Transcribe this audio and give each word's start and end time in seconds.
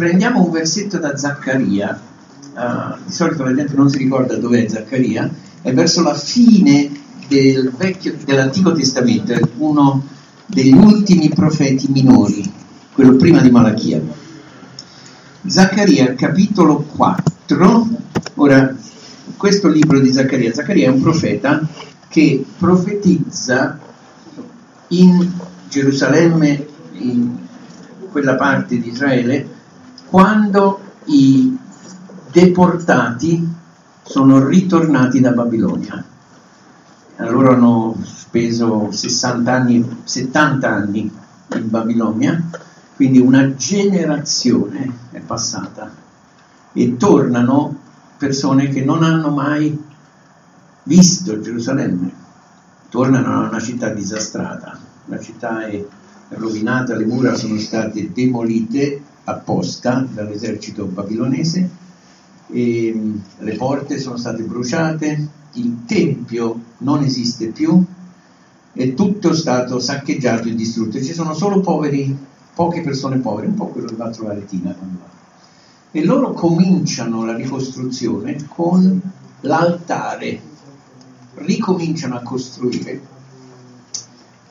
prendiamo 0.00 0.42
un 0.42 0.50
versetto 0.50 0.96
da 0.96 1.14
Zaccaria, 1.14 2.00
uh, 2.54 2.96
di 3.04 3.12
solito 3.12 3.44
la 3.44 3.54
gente 3.54 3.74
non 3.74 3.90
si 3.90 3.98
ricorda 3.98 4.34
dov'è 4.34 4.66
Zaccaria, 4.66 5.30
è 5.60 5.74
verso 5.74 6.02
la 6.02 6.14
fine 6.14 6.90
del 7.28 7.70
vecchio, 7.76 8.16
dell'Antico 8.24 8.72
Testamento, 8.72 9.34
è 9.34 9.40
uno 9.58 10.02
degli 10.46 10.72
ultimi 10.72 11.28
profeti 11.28 11.88
minori, 11.90 12.50
quello 12.94 13.16
prima 13.16 13.42
di 13.42 13.50
Malachia. 13.50 14.00
Zaccaria, 15.46 16.14
capitolo 16.14 16.78
4, 16.96 17.88
ora 18.36 18.74
questo 19.36 19.68
libro 19.68 20.00
di 20.00 20.10
Zaccaria, 20.10 20.54
Zaccaria 20.54 20.86
è 20.88 20.90
un 20.90 21.02
profeta 21.02 21.60
che 22.08 22.42
profetizza 22.56 23.78
in 24.88 25.30
Gerusalemme, 25.68 26.66
in 26.92 27.36
quella 28.10 28.36
parte 28.36 28.80
di 28.80 28.88
Israele, 28.88 29.58
quando 30.10 30.80
i 31.04 31.56
deportati 32.32 33.48
sono 34.02 34.44
ritornati 34.44 35.20
da 35.20 35.30
Babilonia. 35.30 36.04
Loro 37.18 37.52
hanno 37.52 37.96
speso 38.02 38.90
60 38.90 39.52
anni, 39.52 40.00
70 40.02 40.68
anni 40.68 41.12
in 41.54 41.70
Babilonia, 41.70 42.42
quindi 42.96 43.20
una 43.20 43.54
generazione 43.54 44.92
è 45.12 45.20
passata. 45.20 45.92
E 46.72 46.96
tornano 46.96 47.78
persone 48.16 48.68
che 48.68 48.82
non 48.82 49.04
hanno 49.04 49.30
mai 49.30 49.80
visto 50.82 51.40
Gerusalemme, 51.40 52.12
tornano 52.88 53.44
a 53.44 53.48
una 53.48 53.60
città 53.60 53.90
disastrata, 53.90 54.76
la 55.04 55.20
città 55.20 55.66
è 55.66 55.84
rovinata, 56.30 56.96
le 56.96 57.06
mura 57.06 57.34
sono 57.34 57.58
state 57.58 58.12
demolite 58.12 59.02
apposta 59.30 60.06
dall'esercito 60.10 60.86
babilonese, 60.86 61.68
le 62.48 63.56
porte 63.56 63.98
sono 63.98 64.16
state 64.16 64.42
bruciate, 64.42 65.28
il 65.54 65.84
tempio 65.86 66.60
non 66.78 67.02
esiste 67.02 67.48
più, 67.48 67.84
è 68.72 68.94
tutto 68.94 69.34
stato 69.34 69.78
saccheggiato 69.78 70.48
e 70.48 70.54
distrutto, 70.54 71.02
ci 71.02 71.12
sono 71.12 71.34
solo 71.34 71.60
poveri, 71.60 72.16
poche 72.54 72.82
persone 72.82 73.18
povere, 73.18 73.48
un 73.48 73.54
po' 73.54 73.68
quello 73.68 73.88
che 73.88 73.96
va 73.96 74.06
a 74.06 74.10
trovare 74.10 74.44
Tina 74.44 74.72
quando 74.72 74.98
va. 75.00 75.08
E 75.92 76.04
loro 76.04 76.32
cominciano 76.32 77.24
la 77.24 77.34
ricostruzione 77.34 78.46
con 78.48 79.00
l'altare, 79.40 80.40
ricominciano 81.34 82.16
a 82.16 82.20
costruire 82.20 83.00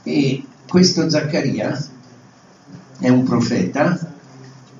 e 0.04 0.44
questo 0.68 1.10
Zaccaria 1.10 1.78
è 3.00 3.10
un 3.10 3.24
profeta 3.24 3.98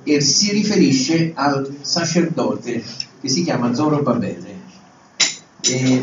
e 0.02 0.20
si 0.20 0.52
riferisce 0.52 1.32
al 1.34 1.78
sacerdote 1.82 2.82
che 3.20 3.28
si 3.28 3.44
chiama 3.44 3.74
Zorobabele 3.74 4.58
e, 5.60 6.00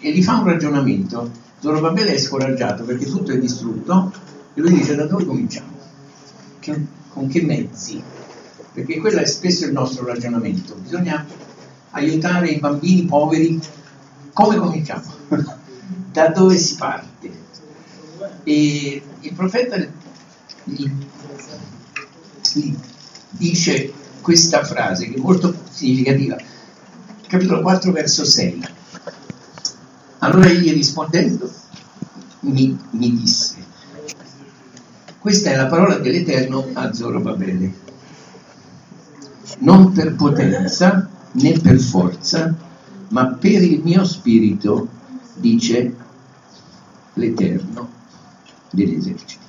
e 0.00 0.12
gli 0.12 0.22
fa 0.22 0.38
un 0.38 0.44
ragionamento. 0.44 1.30
Zorobabele 1.60 2.12
è 2.12 2.18
scoraggiato 2.18 2.84
perché 2.84 3.06
tutto 3.06 3.32
è 3.32 3.38
distrutto 3.38 4.12
e 4.54 4.60
lui 4.60 4.74
dice 4.74 4.94
da 4.94 5.06
dove 5.06 5.24
cominciamo? 5.24 5.76
Che, 6.58 6.86
con 7.08 7.28
che 7.28 7.42
mezzi? 7.42 8.02
Perché 8.72 8.98
quello 8.98 9.18
è 9.18 9.26
spesso 9.26 9.64
il 9.64 9.72
nostro 9.72 10.04
ragionamento. 10.04 10.74
Bisogna 10.74 11.24
aiutare 11.90 12.48
i 12.48 12.58
bambini 12.58 13.04
poveri. 13.06 13.58
Come 14.32 14.56
cominciamo? 14.56 15.14
da 16.12 16.28
dove 16.28 16.56
si 16.56 16.76
parte? 16.76 17.30
E 18.44 19.02
il 19.20 19.32
profeta 19.32 19.76
gli 22.58 22.74
dice 23.30 23.92
questa 24.20 24.64
frase 24.64 25.08
che 25.08 25.14
è 25.16 25.20
molto 25.20 25.54
significativa, 25.70 26.36
capitolo 27.26 27.62
4, 27.62 27.92
verso 27.92 28.24
6. 28.24 28.66
Allora 30.18 30.48
egli 30.48 30.72
rispondendo 30.72 31.50
mi, 32.40 32.76
mi 32.90 33.16
disse, 33.16 33.56
questa 35.18 35.50
è 35.50 35.56
la 35.56 35.66
parola 35.66 35.98
dell'Eterno 35.98 36.68
a 36.72 36.92
Zorobabele, 36.92 37.72
non 39.60 39.92
per 39.92 40.14
potenza 40.14 41.08
né 41.32 41.52
per 41.58 41.78
forza, 41.78 42.54
ma 43.08 43.26
per 43.26 43.62
il 43.62 43.80
mio 43.82 44.04
spirito, 44.04 44.88
dice 45.34 45.94
l'Eterno 47.14 47.88
degli 48.70 48.94
eserciti. 48.94 49.47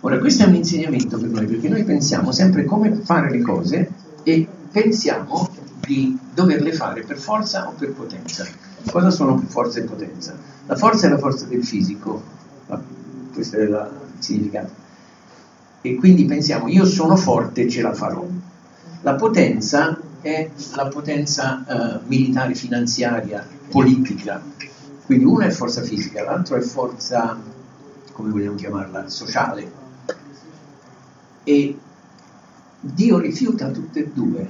Ora, 0.00 0.18
questo 0.18 0.44
è 0.44 0.46
un 0.46 0.54
insegnamento 0.54 1.18
per 1.18 1.28
noi, 1.28 1.46
perché 1.46 1.68
noi 1.68 1.82
pensiamo 1.82 2.30
sempre 2.30 2.64
come 2.64 2.94
fare 3.02 3.30
le 3.30 3.40
cose 3.40 3.90
e 4.22 4.46
pensiamo 4.70 5.48
di 5.84 6.16
doverle 6.32 6.72
fare 6.72 7.02
per 7.02 7.18
forza 7.18 7.66
o 7.66 7.72
per 7.76 7.92
potenza. 7.92 8.46
Cosa 8.90 9.10
sono 9.10 9.42
forza 9.48 9.80
e 9.80 9.82
potenza? 9.82 10.36
La 10.66 10.76
forza 10.76 11.08
è 11.08 11.10
la 11.10 11.18
forza 11.18 11.46
del 11.46 11.64
fisico, 11.64 12.22
questo 13.32 13.56
è 13.56 13.62
il 13.62 13.90
significato. 14.18 14.70
E 15.80 15.94
quindi 15.96 16.24
pensiamo, 16.26 16.68
io 16.68 16.84
sono 16.84 17.16
forte, 17.16 17.68
ce 17.68 17.82
la 17.82 17.92
farò. 17.92 18.24
La 19.02 19.14
potenza 19.14 19.98
è 20.20 20.48
la 20.74 20.86
potenza 20.86 21.64
eh, 21.66 22.00
militare, 22.06 22.54
finanziaria, 22.54 23.44
politica. 23.68 24.40
Quindi 25.06 25.24
una 25.24 25.46
è 25.46 25.50
forza 25.50 25.82
fisica, 25.82 26.22
l'altro 26.22 26.56
è 26.56 26.60
forza 26.60 27.36
come 28.12 28.30
vogliamo 28.30 28.56
chiamarla, 28.56 29.08
sociale. 29.08 29.77
E 31.48 31.78
Dio 32.80 33.18
rifiuta 33.18 33.70
tutte 33.70 34.00
e 34.00 34.10
due, 34.12 34.48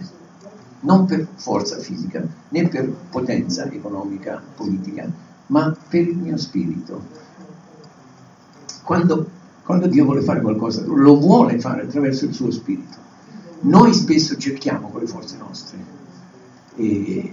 non 0.81 1.07
per 1.07 1.29
forza 1.37 1.79
fisica 1.79 2.27
né 2.49 2.69
per 2.69 2.89
potenza 2.89 3.71
economica, 3.71 4.43
politica, 4.57 5.09
ma 5.47 5.77
per 5.89 6.09
il 6.09 6.17
mio 6.17 6.37
spirito. 6.37 7.01
Quando, 8.83 9.31
quando 9.63 9.87
Dio 9.87 10.05
vuole 10.05 10.23
fare 10.23 10.41
qualcosa, 10.41 10.83
lo 10.85 11.19
vuole 11.19 11.61
fare 11.61 11.83
attraverso 11.83 12.25
il 12.25 12.35
suo 12.35 12.51
spirito. 12.51 12.97
Noi 13.61 13.95
spesso 13.95 14.37
cerchiamo 14.37 14.89
con 14.89 15.01
le 15.01 15.07
forze 15.07 15.37
nostre. 15.37 15.79
E, 16.75 17.33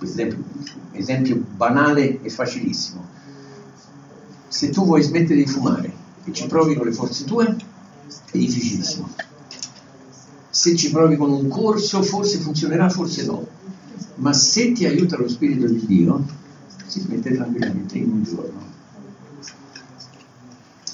esempio, 0.00 0.42
esempio 0.92 1.36
banale 1.36 2.22
e 2.22 2.30
facilissimo 2.30 3.12
se 4.48 4.68
tu 4.68 4.84
vuoi 4.84 5.02
smettere 5.02 5.36
di 5.36 5.46
fumare 5.46 5.90
e 6.24 6.32
ci 6.32 6.46
provi 6.46 6.74
con 6.74 6.86
le 6.86 6.92
forze 6.92 7.24
tue, 7.24 7.56
è 8.30 8.38
difficilissimo. 8.38 9.14
Se 10.50 10.76
ci 10.76 10.90
provi 10.90 11.16
con 11.16 11.30
un 11.30 11.48
corso, 11.48 12.02
forse 12.02 12.38
funzionerà, 12.38 12.88
forse 12.88 13.24
no. 13.24 13.46
Ma 14.16 14.32
se 14.32 14.72
ti 14.72 14.86
aiuta 14.86 15.16
lo 15.16 15.28
Spirito 15.28 15.66
di 15.66 15.86
Dio, 15.86 16.24
si 16.86 17.00
smette 17.00 17.34
tranquillamente 17.34 17.98
in 17.98 18.10
un 18.10 18.22
giorno. 18.22 18.60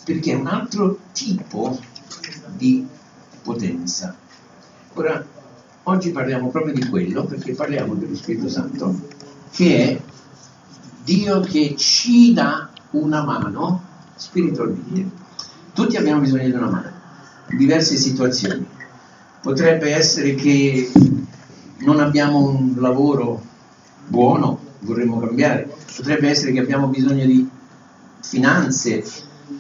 Perché 0.05 0.33
è 0.33 0.37
un 0.37 0.47
altro 0.47 0.99
tipo 1.13 1.79
di 2.57 2.87
potenza. 3.43 4.17
Ora, 4.95 5.25
oggi 5.85 6.11
parliamo 6.11 6.51
proprio 6.51 6.75
di 6.75 6.87
quello, 6.89 7.25
perché 7.25 7.53
parliamo 7.55 7.95
dello 7.95 8.15
Spirito 8.15 8.49
Santo, 8.49 9.01
che 9.51 9.89
è 9.89 10.01
Dio 11.05 11.41
che 11.41 11.75
ci 11.77 12.33
dà 12.33 12.69
una 12.91 13.25
mano 13.25 13.83
spiritualmente. 14.15 15.27
Tutti 15.73 15.97
abbiamo 15.97 16.21
bisogno 16.21 16.45
di 16.45 16.51
una 16.53 16.69
mano, 16.69 16.88
diverse 17.57 17.97
situazioni. 17.97 18.67
Potrebbe 19.41 19.95
essere 19.95 20.35
che 20.35 20.91
non 21.79 22.01
abbiamo 22.01 22.49
un 22.49 22.75
lavoro 22.77 23.43
buono, 24.07 24.59
vorremmo 24.81 25.21
cambiare. 25.21 25.73
Potrebbe 25.97 26.29
essere 26.29 26.53
che 26.53 26.61
abbiamo 26.61 26.89
bisogno 26.89 27.25
di 27.25 27.49
finanze 28.21 29.05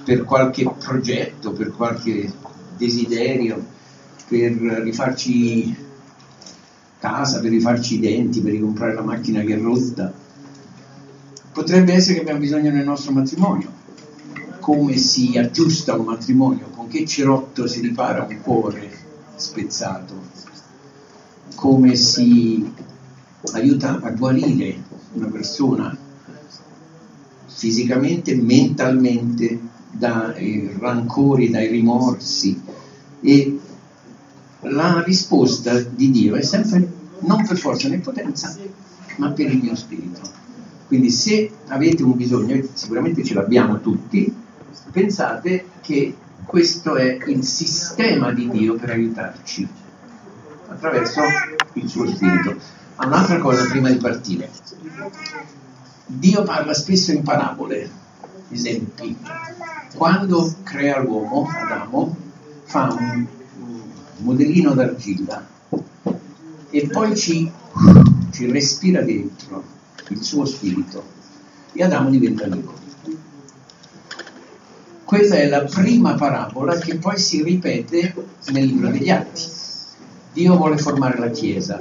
per 0.04 0.24
qualche 0.24 0.68
progetto, 0.78 1.52
per 1.52 1.72
qualche 1.72 2.32
desiderio, 2.76 3.64
per 4.28 4.52
rifarci 4.52 5.76
casa, 6.98 7.40
per 7.40 7.50
rifarci 7.50 7.94
i 7.94 8.00
denti, 8.00 8.40
per 8.40 8.52
ricomprare 8.52 8.94
la 8.94 9.02
macchina 9.02 9.40
che 9.42 9.54
è 9.54 9.58
rotta 9.58 10.12
Potrebbe 11.58 11.92
essere 11.92 12.14
che 12.14 12.20
abbiamo 12.20 12.38
bisogno 12.38 12.70
del 12.70 12.84
nostro 12.84 13.10
matrimonio. 13.10 13.72
Come 14.60 14.96
si 14.96 15.36
aggiusta 15.36 15.96
un 15.96 16.04
matrimonio? 16.04 16.66
Che 16.88 17.04
cerotto 17.04 17.66
si 17.66 17.80
ripara 17.80 18.26
un 18.26 18.40
cuore 18.40 18.90
spezzato? 19.36 20.14
Come 21.54 21.94
si 21.96 22.72
aiuta 23.52 24.00
a 24.02 24.10
guarire 24.10 24.82
una 25.12 25.26
persona 25.26 25.94
fisicamente, 27.44 28.34
mentalmente, 28.34 29.60
dai 29.90 30.74
rancori, 30.78 31.50
dai 31.50 31.68
rimorsi. 31.68 32.58
E 33.20 33.58
la 34.60 35.02
risposta 35.02 35.78
di 35.78 36.10
Dio 36.10 36.36
è 36.36 36.42
sempre 36.42 36.90
non 37.20 37.46
per 37.46 37.58
forza 37.58 37.88
né 37.88 37.98
potenza, 37.98 38.56
ma 39.16 39.30
per 39.32 39.52
il 39.52 39.60
mio 39.60 39.76
spirito. 39.76 40.20
Quindi 40.86 41.10
se 41.10 41.50
avete 41.66 42.02
un 42.02 42.16
bisogno, 42.16 42.66
sicuramente 42.72 43.22
ce 43.24 43.34
l'abbiamo 43.34 43.78
tutti, 43.80 44.32
pensate 44.90 45.66
che 45.82 46.14
questo 46.48 46.96
è 46.96 47.18
il 47.26 47.44
sistema 47.44 48.32
di 48.32 48.48
Dio 48.48 48.76
per 48.76 48.88
aiutarci 48.88 49.68
attraverso 50.68 51.20
il 51.74 51.86
suo 51.86 52.06
spirito. 52.08 52.56
Un'altra 52.96 53.38
cosa 53.38 53.68
prima 53.68 53.90
di 53.90 53.98
partire. 53.98 54.50
Dio 56.06 56.42
parla 56.44 56.72
spesso 56.72 57.12
in 57.12 57.22
parabole, 57.22 57.90
esempi. 58.48 59.14
Quando 59.94 60.54
crea 60.62 61.02
l'uomo, 61.02 61.50
Adamo, 61.50 62.16
fa 62.64 62.96
un, 62.98 63.26
un 63.60 63.82
modellino 64.16 64.72
d'argilla 64.72 65.46
e 66.70 66.86
poi 66.86 67.14
ci, 67.14 67.52
ci 68.30 68.50
respira 68.50 69.02
dentro 69.02 69.62
il 70.08 70.22
suo 70.22 70.46
spirito 70.46 71.04
e 71.74 71.84
Adamo 71.84 72.08
diventa 72.08 72.46
vivo. 72.46 72.77
Questa 75.08 75.36
è 75.36 75.48
la 75.48 75.62
prima 75.62 76.16
parabola 76.16 76.76
che 76.76 76.96
poi 76.96 77.16
si 77.16 77.42
ripete 77.42 78.12
nel 78.50 78.66
libro 78.66 78.90
degli 78.90 79.08
Atti. 79.08 79.40
Dio 80.34 80.54
vuole 80.54 80.76
formare 80.76 81.18
la 81.18 81.30
Chiesa, 81.30 81.80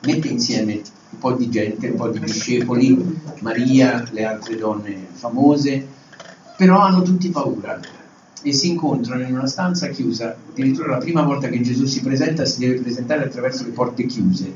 mette 0.00 0.26
insieme 0.26 0.82
un 1.10 1.18
po' 1.20 1.34
di 1.34 1.48
gente, 1.48 1.86
un 1.86 1.94
po' 1.94 2.08
di 2.08 2.18
discepoli, 2.18 3.20
Maria, 3.42 4.04
le 4.10 4.24
altre 4.24 4.56
donne 4.56 5.06
famose, 5.12 5.86
però 6.56 6.80
hanno 6.80 7.02
tutti 7.02 7.28
paura 7.28 7.78
e 8.42 8.52
si 8.52 8.70
incontrano 8.70 9.22
in 9.22 9.34
una 9.34 9.46
stanza 9.46 9.86
chiusa. 9.86 10.34
Addirittura 10.50 10.88
la 10.88 10.98
prima 10.98 11.22
volta 11.22 11.46
che 11.46 11.60
Gesù 11.60 11.84
si 11.84 12.00
presenta 12.00 12.44
si 12.44 12.58
deve 12.58 12.80
presentare 12.80 13.22
attraverso 13.22 13.62
le 13.62 13.70
porte 13.70 14.04
chiuse. 14.06 14.52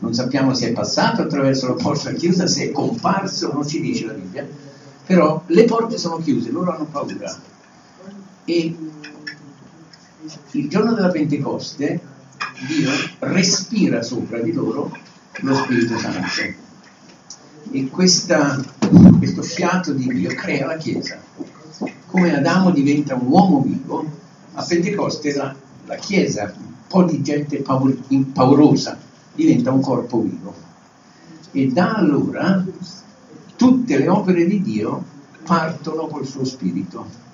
Non 0.00 0.12
sappiamo 0.12 0.54
se 0.54 0.70
è 0.70 0.72
passato 0.72 1.22
attraverso 1.22 1.68
la 1.68 1.74
porta 1.74 2.10
chiusa, 2.10 2.48
se 2.48 2.64
è 2.64 2.72
comparso, 2.72 3.52
non 3.52 3.64
ci 3.64 3.80
dice 3.80 4.06
la 4.06 4.12
Bibbia, 4.12 4.65
però 5.06 5.42
le 5.46 5.64
porte 5.64 5.98
sono 5.98 6.18
chiuse, 6.18 6.50
loro 6.50 6.74
hanno 6.74 6.86
paura. 6.86 7.34
E 8.44 8.76
il 10.50 10.68
giorno 10.68 10.92
della 10.94 11.10
Pentecoste 11.10 12.00
Dio 12.66 12.90
respira 13.20 14.02
sopra 14.02 14.40
di 14.40 14.52
loro 14.52 14.90
lo 15.40 15.54
Spirito 15.54 15.96
Santo. 15.98 16.64
E 17.70 17.88
questa, 17.88 18.60
questo 19.18 19.42
fiato 19.42 19.92
di 19.92 20.08
Dio 20.08 20.34
crea 20.34 20.66
la 20.66 20.76
Chiesa. 20.76 21.18
Come 22.06 22.34
Adamo 22.34 22.70
diventa 22.70 23.14
un 23.14 23.26
uomo 23.26 23.60
vivo, 23.60 24.04
a 24.54 24.64
Pentecoste 24.64 25.34
la, 25.34 25.54
la 25.84 25.96
Chiesa, 25.96 26.52
un 26.56 26.72
po' 26.88 27.04
di 27.04 27.22
gente 27.22 27.58
paur, 27.58 27.94
paurosa, 28.32 28.98
diventa 29.34 29.70
un 29.70 29.80
corpo 29.80 30.20
vivo. 30.20 30.54
E 31.52 31.66
da 31.68 31.94
allora 31.94 32.64
tutte 33.56 33.98
le 33.98 34.08
opere 34.08 34.46
di 34.46 34.62
Dio 34.62 35.04
partono 35.44 36.06
col 36.06 36.26
suo 36.26 36.44
spirito. 36.44 37.24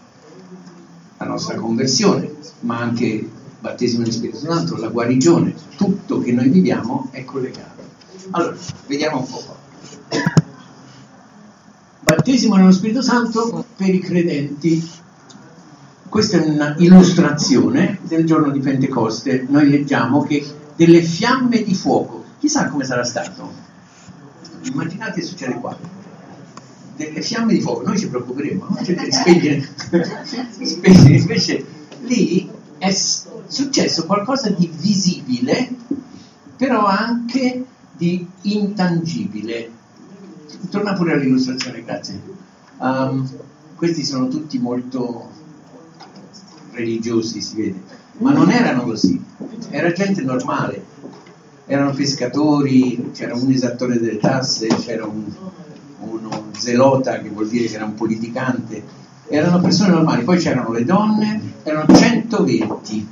La 1.19 1.27
nostra 1.27 1.57
conversione, 1.57 2.35
ma 2.61 2.79
anche 2.79 3.29
battesimo 3.61 4.03
di 4.03 4.11
Spirito 4.11 4.39
Santo, 4.39 4.77
la 4.77 4.89
guarigione, 4.89 5.55
tutto 5.77 6.21
che 6.21 6.33
noi 6.33 6.49
viviamo 6.49 7.09
è 7.11 7.25
collegato. 7.25 7.83
Allora, 8.31 8.57
vediamo 8.87 9.19
un 9.19 9.27
po' 9.27 9.43
qua. 9.45 9.61
Battesimo 12.01 12.57
nello 12.57 12.73
Spirito 12.73 13.03
Santo 13.03 13.65
per 13.77 13.95
i 13.95 14.01
credenti. 14.01 14.91
Questa 16.09 16.39
è 16.39 16.47
un'illustrazione 16.47 18.01
del 18.03 18.27
giorno 18.27 18.51
di 18.51 18.59
Pentecoste. 18.59 19.47
Noi 19.49 19.69
leggiamo 19.71 20.23
che 20.23 20.45
delle 20.77 21.03
fiamme 21.03 21.63
di 21.63 21.75
fuoco, 21.75 22.25
chissà 22.39 22.69
come 22.69 22.85
sarà 22.85 23.05
stato. 23.05 23.51
Immaginate 24.65 25.23
succede 25.23 25.55
qua. 25.55 26.02
Delle 27.03 27.23
fiamme 27.23 27.55
di 27.55 27.61
fuoco, 27.61 27.83
noi 27.83 27.99
ci 27.99 28.09
preoccuperemo, 28.09 28.67
no? 28.69 28.85
Cioè, 28.85 29.11
spegne, 29.11 29.69
spegne, 30.63 31.17
invece 31.17 31.65
lì 32.03 32.49
è 32.79 32.91
successo 32.93 34.07
qualcosa 34.07 34.51
di 34.51 34.71
visibile, 34.73 35.69
però 36.57 36.85
anche 36.85 37.65
di 37.97 38.27
intangibile. 38.43 39.71
Torna 40.71 40.93
pure 40.93 41.13
all'illustrazione, 41.15 41.83
grazie. 41.85 42.21
Um, 42.79 43.29
questi 43.75 44.05
sono 44.05 44.29
tutti 44.29 44.59
molto 44.59 45.29
religiosi, 46.73 47.41
si 47.41 47.57
vede, 47.57 47.81
ma 48.19 48.33
non 48.33 48.51
erano 48.51 48.85
così, 48.85 49.21
era 49.71 49.93
gente 49.93 50.23
normale, 50.23 50.85
erano 51.67 51.93
pescatori, 51.93 53.11
c'era 53.13 53.35
un 53.35 53.51
esattore 53.51 53.99
delle 53.99 54.19
tasse, 54.19 54.69
c'era 54.69 55.05
un, 55.05 55.25
uno 56.03 56.51
zelota 56.57 57.19
che 57.21 57.29
vuol 57.29 57.49
dire 57.49 57.67
che 57.67 57.75
era 57.75 57.85
un 57.85 57.95
politicante, 57.95 58.83
erano 59.29 59.61
persone 59.61 59.93
normali, 59.93 60.25
poi 60.25 60.39
c'erano 60.39 60.73
le 60.73 60.85
donne, 60.85 61.41
erano 61.63 61.95
120 61.95 63.09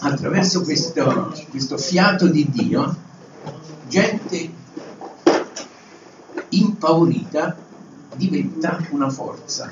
attraverso 0.00 0.62
questo, 0.62 1.34
questo 1.50 1.76
fiato 1.78 2.28
di 2.28 2.48
Dio, 2.50 2.96
gente 3.88 4.50
impaurita 6.50 7.56
diventa 8.14 8.78
una 8.90 9.08
forza. 9.10 9.70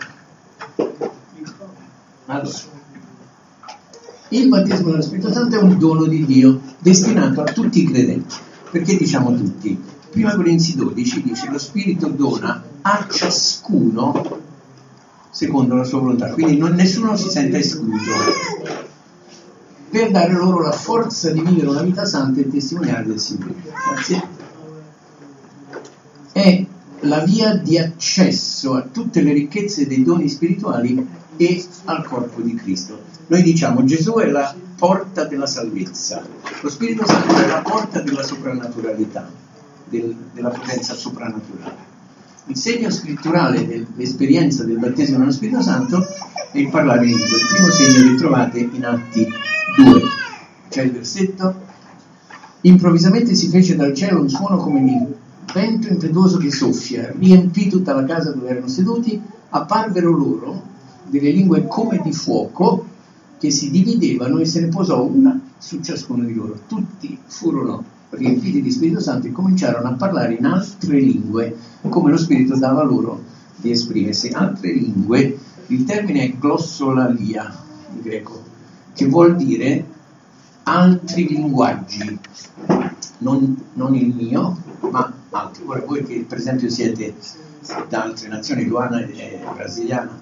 Allora, 2.27 2.59
il 4.31 4.49
battesimo 4.49 4.91
dello 4.91 5.03
Spirito 5.03 5.33
Santo 5.33 5.57
è 5.57 5.61
un 5.61 5.79
dono 5.79 6.07
di 6.07 6.25
Dio 6.25 6.61
destinato 6.79 7.43
a 7.43 7.45
tutti 7.45 7.83
i 7.83 7.87
credenti. 7.91 8.35
Perché 8.71 8.97
diciamo 8.97 9.35
tutti? 9.35 9.81
Prima 10.17 10.35
Corinzi 10.35 10.77
12 10.77 11.23
dice 11.25 11.51
lo 11.51 11.59
Spirito 11.59 12.09
dona 12.09 12.63
a 12.81 13.07
ciascuno 13.07 14.41
secondo 15.29 15.75
la 15.75 15.85
sua 15.85 15.99
volontà, 15.99 16.31
quindi 16.31 16.57
non, 16.57 16.73
nessuno 16.73 17.19
si 17.19 17.29
sente 17.29 17.59
escluso 17.59 18.13
per 19.91 20.11
dare 20.11 20.33
loro 20.33 20.63
la 20.63 20.73
forza 20.73 21.31
di 21.33 21.43
vivere 21.43 21.69
una 21.69 21.83
vita 21.83 22.07
santa 22.07 22.41
e 22.41 22.49
testimoniare 22.49 23.05
del 23.05 23.21
Signore. 23.21 23.57
Grazie. 23.63 24.29
È 26.33 26.65
la 27.01 27.19
via 27.19 27.55
di 27.55 27.77
accesso 27.77 28.73
a 28.73 28.87
tutte 28.91 29.21
le 29.21 29.35
ricchezze 29.35 29.87
dei 29.87 30.03
doni 30.03 30.31
spirituali 30.31 31.07
e 31.37 31.65
al 31.85 32.07
corpo 32.07 32.41
di 32.41 32.55
Cristo. 32.55 32.99
Noi 33.27 33.43
diciamo 33.43 33.85
Gesù 33.85 34.15
è 34.15 34.31
la 34.31 34.55
porta 34.79 35.25
della 35.25 35.47
salvezza, 35.47 36.23
lo 36.63 36.71
Spirito 36.71 37.07
Santo 37.07 37.35
è 37.37 37.47
la 37.47 37.61
porta 37.61 38.01
della 38.01 38.23
soprannaturalità, 38.23 39.45
del, 39.89 40.15
della 40.33 40.51
potenza 40.51 40.95
soprannaturale. 40.95 41.95
Il 42.47 42.57
segno 42.57 42.91
scritturale 42.91 43.67
dell'esperienza 43.67 44.65
del 44.65 44.79
battesimo 44.79 45.19
nello 45.19 45.33
Spirito 45.33 45.61
Santo 45.63 46.07
è 46.53 46.59
il 46.59 46.69
parlare 46.69 47.05
in 47.07 47.17
lingue, 47.17 47.37
il 47.37 47.47
primo 47.53 47.71
segno 47.71 48.09
che 48.09 48.15
trovate 48.17 48.59
in 48.61 48.85
Atti 48.85 49.27
2. 49.77 50.03
C'è 50.69 50.83
il 50.83 50.93
versetto. 50.93 51.65
Improvvisamente 52.61 53.35
si 53.35 53.49
fece 53.49 53.75
dal 53.75 53.95
cielo 53.95 54.21
un 54.21 54.29
suono 54.29 54.59
come 54.59 54.83
di 54.83 55.15
vento 55.53 55.89
impetuoso 55.89 56.39
che 56.39 56.51
soffia, 56.51 57.13
riempì 57.17 57.69
tutta 57.69 57.95
la 57.95 58.05
casa 58.05 58.33
dove 58.33 58.49
erano 58.49 58.69
seduti, 58.69 59.21
apparvero 59.51 60.11
loro 60.11 60.63
delle 61.05 61.31
lingue 61.31 61.67
come 61.67 62.01
di 62.03 62.13
fuoco 62.13 62.87
che 63.39 63.51
si 63.51 63.71
dividevano 63.71 64.39
e 64.39 64.45
se 64.45 64.61
ne 64.61 64.69
posò 64.69 65.03
una 65.03 65.39
su 65.59 65.81
ciascuno 65.81 66.25
di 66.25 66.35
loro. 66.35 66.61
Tutti 66.67 67.19
furono 67.27 67.85
riempiti 68.11 68.63
di 68.63 68.71
Spirito 68.71 69.01
Santo 69.01 69.27
e 69.27 69.33
cominciarono 69.33 69.89
a 69.89 69.93
parlare 69.93 70.35
in 70.35 70.45
altre 70.45 70.99
lingue, 70.99 71.57
come 71.89 72.11
lo 72.11 72.17
Spirito 72.17 72.57
dava 72.57 72.83
loro 72.83 73.23
di 73.57 73.71
esprimersi. 73.71 74.29
Altre 74.29 74.73
lingue, 74.73 75.39
il 75.69 75.85
termine 75.85 76.23
è 76.23 76.37
glossolalia 76.37 77.55
in 77.95 78.01
greco, 78.03 78.43
che 78.95 79.07
vuol 79.07 79.37
dire 79.37 79.85
altri 80.65 81.27
linguaggi, 81.29 82.19
non, 83.19 83.63
non 83.75 83.95
il 83.95 84.15
mio, 84.15 84.57
ma 84.91 85.13
altri. 85.31 85.65
Ora 85.67 85.81
voi 85.81 86.05
che 86.05 86.25
per 86.29 86.39
esempio 86.39 86.69
siete 86.69 87.15
da 87.89 88.03
altre 88.03 88.29
nazioni, 88.29 88.65
Luana 88.65 89.01
è 89.01 89.41
brasiliana, 89.55 90.21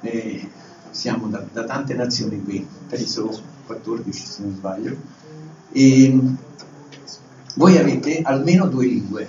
eh, 0.00 0.48
siamo 0.90 1.26
da, 1.28 1.44
da, 1.52 1.64
tante 1.64 1.94
nazioni 1.94 2.42
qui, 2.42 2.66
penso 2.88 3.30
14 3.66 4.26
se 4.26 4.42
non 4.42 4.54
sbaglio, 4.54 4.96
e 5.70 6.20
voi 7.58 7.76
avete 7.76 8.22
almeno 8.22 8.68
due 8.68 8.86
lingue, 8.86 9.28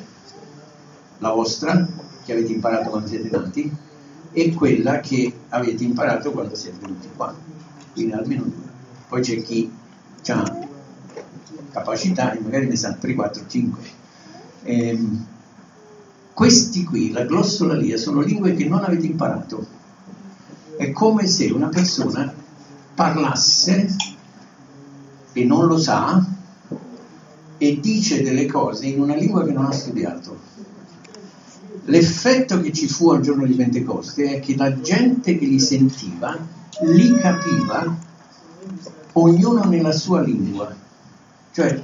la 1.18 1.32
vostra, 1.32 1.84
che 2.24 2.32
avete 2.32 2.54
imparato 2.54 2.92
quando 2.92 3.08
siete 3.08 3.28
nati, 3.36 3.76
e 4.32 4.54
quella 4.54 5.00
che 5.00 5.34
avete 5.50 5.84
imparato 5.84 6.32
quando 6.32 6.54
siete 6.54 6.78
venuti 6.80 7.08
qua, 7.16 7.36
quindi 7.94 8.14
almeno 8.14 8.44
due 8.44 8.68
poi 9.08 9.22
c'è 9.24 9.42
chi 9.42 9.72
ha 10.28 10.68
capacità 11.72 12.34
e 12.34 12.40
magari 12.40 12.68
ne 12.68 12.76
sa 12.76 12.94
3, 12.94 13.16
4, 13.16 13.44
5. 13.48 13.82
Ehm, 14.62 15.26
questi 16.32 16.84
qui, 16.84 17.12
la 17.12 17.26
glossolalia, 17.26 17.98
sono 17.98 18.22
lingue 18.22 18.54
che 18.54 18.66
non 18.66 18.84
avete 18.84 19.08
imparato. 19.08 19.66
È 20.78 20.92
come 20.92 21.26
se 21.26 21.48
una 21.48 21.70
persona 21.70 22.32
parlasse 22.94 23.96
e 25.34 25.44
non 25.44 25.66
lo 25.66 25.80
sa 25.80 26.38
e 27.60 27.80
dice 27.80 28.24
delle 28.24 28.46
cose 28.46 28.88
in 28.88 29.02
una 29.02 29.16
lingua 29.16 29.44
che 29.44 29.52
non 29.52 29.66
ha 29.66 29.72
studiato. 29.72 30.38
L'effetto 31.86 32.62
che 32.62 32.72
ci 32.72 32.88
fu 32.88 33.10
al 33.10 33.22
giorno 33.22 33.46
di 33.46 33.54
Pentecoste 33.54 34.36
è 34.36 34.40
che 34.40 34.56
la 34.56 34.80
gente 34.80 35.38
che 35.38 35.46
li 35.46 35.60
sentiva 35.60 36.38
li 36.82 37.14
capiva 37.16 37.96
ognuno 39.14 39.66
nella 39.66 39.92
sua 39.92 40.22
lingua. 40.22 40.74
Cioè 41.52 41.84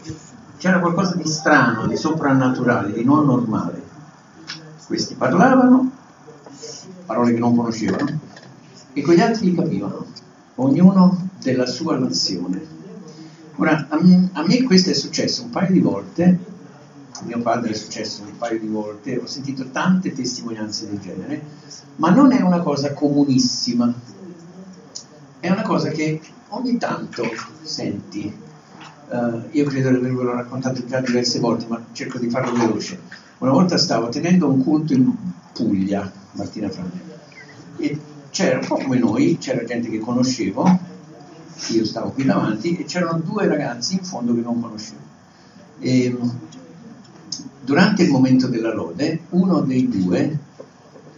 c'era 0.57 0.79
qualcosa 0.79 1.15
di 1.15 1.27
strano, 1.27 1.87
di 1.87 1.97
soprannaturale, 1.97 2.93
di 2.93 3.03
non 3.03 3.25
normale. 3.25 3.83
Questi 4.87 5.15
parlavano, 5.15 5.91
parole 7.05 7.33
che 7.33 7.39
non 7.39 7.55
conoscevano, 7.55 8.19
e 8.93 9.01
quegli 9.01 9.19
altri 9.19 9.49
li 9.49 9.55
capivano, 9.55 10.05
ognuno 10.55 11.29
della 11.41 11.65
sua 11.65 11.97
nazione. 11.97 12.74
Ora, 13.57 13.87
a 13.89 14.43
me 14.45 14.63
questo 14.63 14.89
è 14.89 14.93
successo 14.93 15.43
un 15.43 15.49
paio 15.49 15.71
di 15.71 15.79
volte, 15.79 16.39
a 17.11 17.23
mio 17.23 17.39
padre 17.39 17.71
è 17.71 17.73
successo 17.73 18.23
un 18.23 18.37
paio 18.37 18.59
di 18.59 18.67
volte, 18.67 19.17
ho 19.17 19.27
sentito 19.27 19.69
tante 19.69 20.11
testimonianze 20.11 20.89
del 20.89 20.99
genere, 20.99 21.41
ma 21.95 22.09
non 22.09 22.33
è 22.33 22.41
una 22.41 22.59
cosa 22.59 22.91
comunissima, 22.91 23.93
è 25.39 25.49
una 25.49 25.61
cosa 25.61 25.89
che 25.89 26.19
ogni 26.49 26.77
tanto 26.77 27.23
senti. 27.61 28.43
Uh, 29.07 29.43
io 29.51 29.63
credo 29.65 29.89
di 29.89 29.97
avervelo 29.97 30.33
raccontato 30.33 30.83
già 30.85 30.99
diverse 30.99 31.39
volte, 31.39 31.65
ma 31.67 31.81
cerco 31.93 32.17
di 32.17 32.29
farlo 32.29 32.57
veloce. 32.57 32.99
Una 33.37 33.51
volta 33.51 33.77
stavo 33.77 34.09
tenendo 34.09 34.49
un 34.49 34.61
culto 34.61 34.91
in 34.91 35.13
Puglia, 35.53 36.11
Martina 36.33 36.69
Frane, 36.69 37.01
e 37.77 37.99
c'era 38.31 38.59
un 38.59 38.67
po' 38.67 38.75
come 38.75 38.97
noi, 38.97 39.37
c'era 39.37 39.63
gente 39.63 39.89
che 39.89 39.99
conoscevo, 39.99 40.93
io 41.69 41.85
stavo 41.85 42.11
qui 42.11 42.25
davanti, 42.25 42.77
e 42.77 42.85
c'erano 42.85 43.19
due 43.19 43.47
ragazzi 43.47 43.93
in 43.93 44.03
fondo 44.03 44.33
che 44.33 44.41
non 44.41 44.61
conoscevo. 44.61 44.99
E, 45.79 46.17
durante 47.63 48.03
il 48.03 48.11
momento 48.11 48.47
della 48.47 48.73
lode, 48.73 49.21
uno 49.29 49.61
dei 49.61 49.87
due 49.89 50.39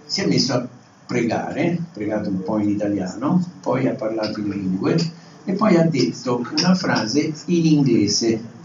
si 0.05 0.21
è 0.21 0.27
messo 0.27 0.53
a 0.53 0.67
pregare, 1.05 1.79
pregato 1.93 2.29
un 2.29 2.43
po' 2.43 2.57
in 2.59 2.69
italiano, 2.69 3.43
poi 3.61 3.87
ha 3.87 3.93
parlato 3.93 4.39
in 4.39 4.49
lingue 4.49 4.95
e 5.45 5.53
poi 5.53 5.77
ha 5.77 5.83
detto 5.83 6.45
una 6.57 6.75
frase 6.75 7.33
in 7.45 7.65
inglese. 7.65 8.55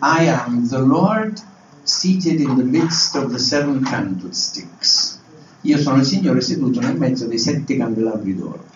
I 0.00 0.28
am 0.28 0.68
the 0.68 0.78
Lord 0.78 1.40
seated 1.82 2.38
in 2.40 2.54
the 2.56 2.62
midst 2.62 3.16
of 3.16 3.32
the 3.32 3.38
seven 3.38 3.82
candlesticks. 3.82 5.18
Io 5.62 5.78
sono 5.78 5.96
il 5.98 6.04
Signore 6.04 6.40
seduto 6.40 6.80
nel 6.80 6.96
mezzo 6.96 7.26
dei 7.26 7.38
sette 7.38 7.76
candelabri 7.76 8.36
d'oro. 8.36 8.67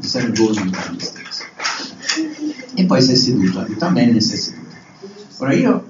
The 0.00 0.06
seven 0.06 0.34
golden 0.34 0.70
candlesticks. 0.70 1.42
E 2.74 2.84
poi 2.84 3.02
si 3.02 3.12
è 3.12 3.14
seduto, 3.14 3.60
ha 3.60 3.64
detto 3.64 3.84
amen 3.84 4.14
e 4.14 4.20
si 4.20 4.34
è 4.34 4.36
seduto. 4.36 4.74
Ora 5.38 5.52
io 5.52 5.86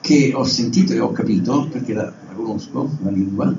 che 0.00 0.32
ho 0.34 0.44
sentito 0.44 0.92
e 0.92 1.00
ho 1.00 1.10
capito, 1.12 1.68
perché 1.68 1.92
la, 1.92 2.04
la 2.04 2.32
conosco, 2.34 2.90
la 3.02 3.10
lingua, 3.10 3.54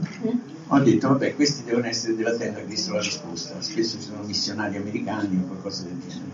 ho 0.69 0.79
detto 0.79 1.07
vabbè 1.07 1.35
questi 1.35 1.63
devono 1.63 1.85
essere 1.87 2.15
della 2.15 2.35
terra 2.35 2.61
Cristo 2.63 2.93
la 2.93 3.01
risposta 3.01 3.55
spesso 3.59 3.97
ci 3.97 4.05
sono 4.05 4.23
missionari 4.23 4.75
americani 4.75 5.39
o 5.41 5.47
qualcosa 5.47 5.83
del 5.83 5.97
genere 6.05 6.31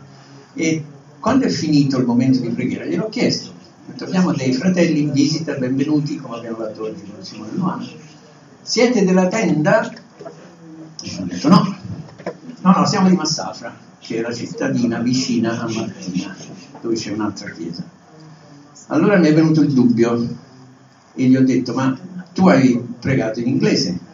e 0.55 0.84
quando 1.20 1.46
è 1.46 1.50
finito 1.50 2.00
il 2.00 2.05
momento 2.05 2.39
di 2.39 2.50
preghiera 2.50 2.86
gliel'ho 2.86 3.10
chiesto 3.10 3.51
abbiamo 4.00 4.34
dei 4.34 4.53
fratelli 4.53 5.01
in 5.01 5.12
visita 5.12 5.53
benvenuti 5.53 6.15
come 6.17 6.38
abbiamo 6.38 6.58
fatto 6.58 6.84
oggi 6.84 7.03
con 7.03 7.24
Simone 7.24 7.51
Luano 7.53 7.88
siete 8.62 9.03
della 9.03 9.27
tenda? 9.27 9.91
e 9.91 11.17
ho 11.20 11.25
detto 11.25 11.48
no 11.50 11.73
no 12.63 12.72
no 12.72 12.86
siamo 12.86 13.08
di 13.08 13.15
Massafra 13.15 13.74
che 14.00 14.17
è 14.17 14.22
la 14.22 14.34
cittadina 14.34 15.00
vicina 15.00 15.62
a 15.62 15.72
Martina 15.72 16.36
dove 16.82 16.96
c'è 16.96 17.12
un'altra 17.12 17.51
chiesa 17.51 17.84
allora 18.88 19.17
mi 19.17 19.27
è 19.27 19.34
venuto 19.34 19.62
il 19.62 19.72
dubbio 19.72 20.41
e 21.13 21.25
gli 21.25 21.36
ho 21.36 21.43
detto 21.43 21.74
ma 21.74 21.96
tu 22.34 22.48
hai 22.48 22.84
pregato 23.00 23.39
in 23.39 23.48
inglese 23.48 24.12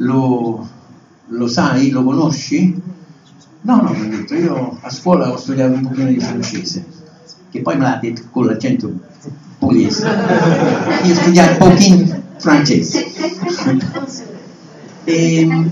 lo, 0.00 0.68
lo 1.26 1.46
sai, 1.46 1.90
lo 1.90 2.04
conosci? 2.04 2.74
No, 3.62 3.82
no, 3.82 3.90
mi 3.90 4.06
ha 4.06 4.08
detto, 4.08 4.34
io 4.34 4.78
a 4.80 4.90
scuola 4.90 5.30
ho 5.30 5.36
studiato 5.36 5.74
un 5.74 5.86
pochino 5.86 6.08
di 6.08 6.20
francese, 6.20 6.84
che 7.50 7.60
poi 7.60 7.76
me 7.76 7.84
l'ha 7.84 7.98
detto 8.00 8.22
con 8.30 8.46
l'accento 8.46 8.90
pugliese. 9.58 10.06
Io 11.04 11.12
ho 11.12 11.16
studiato 11.16 11.58
pochino 11.58 12.22
francese. 12.38 13.04
e, 15.04 15.70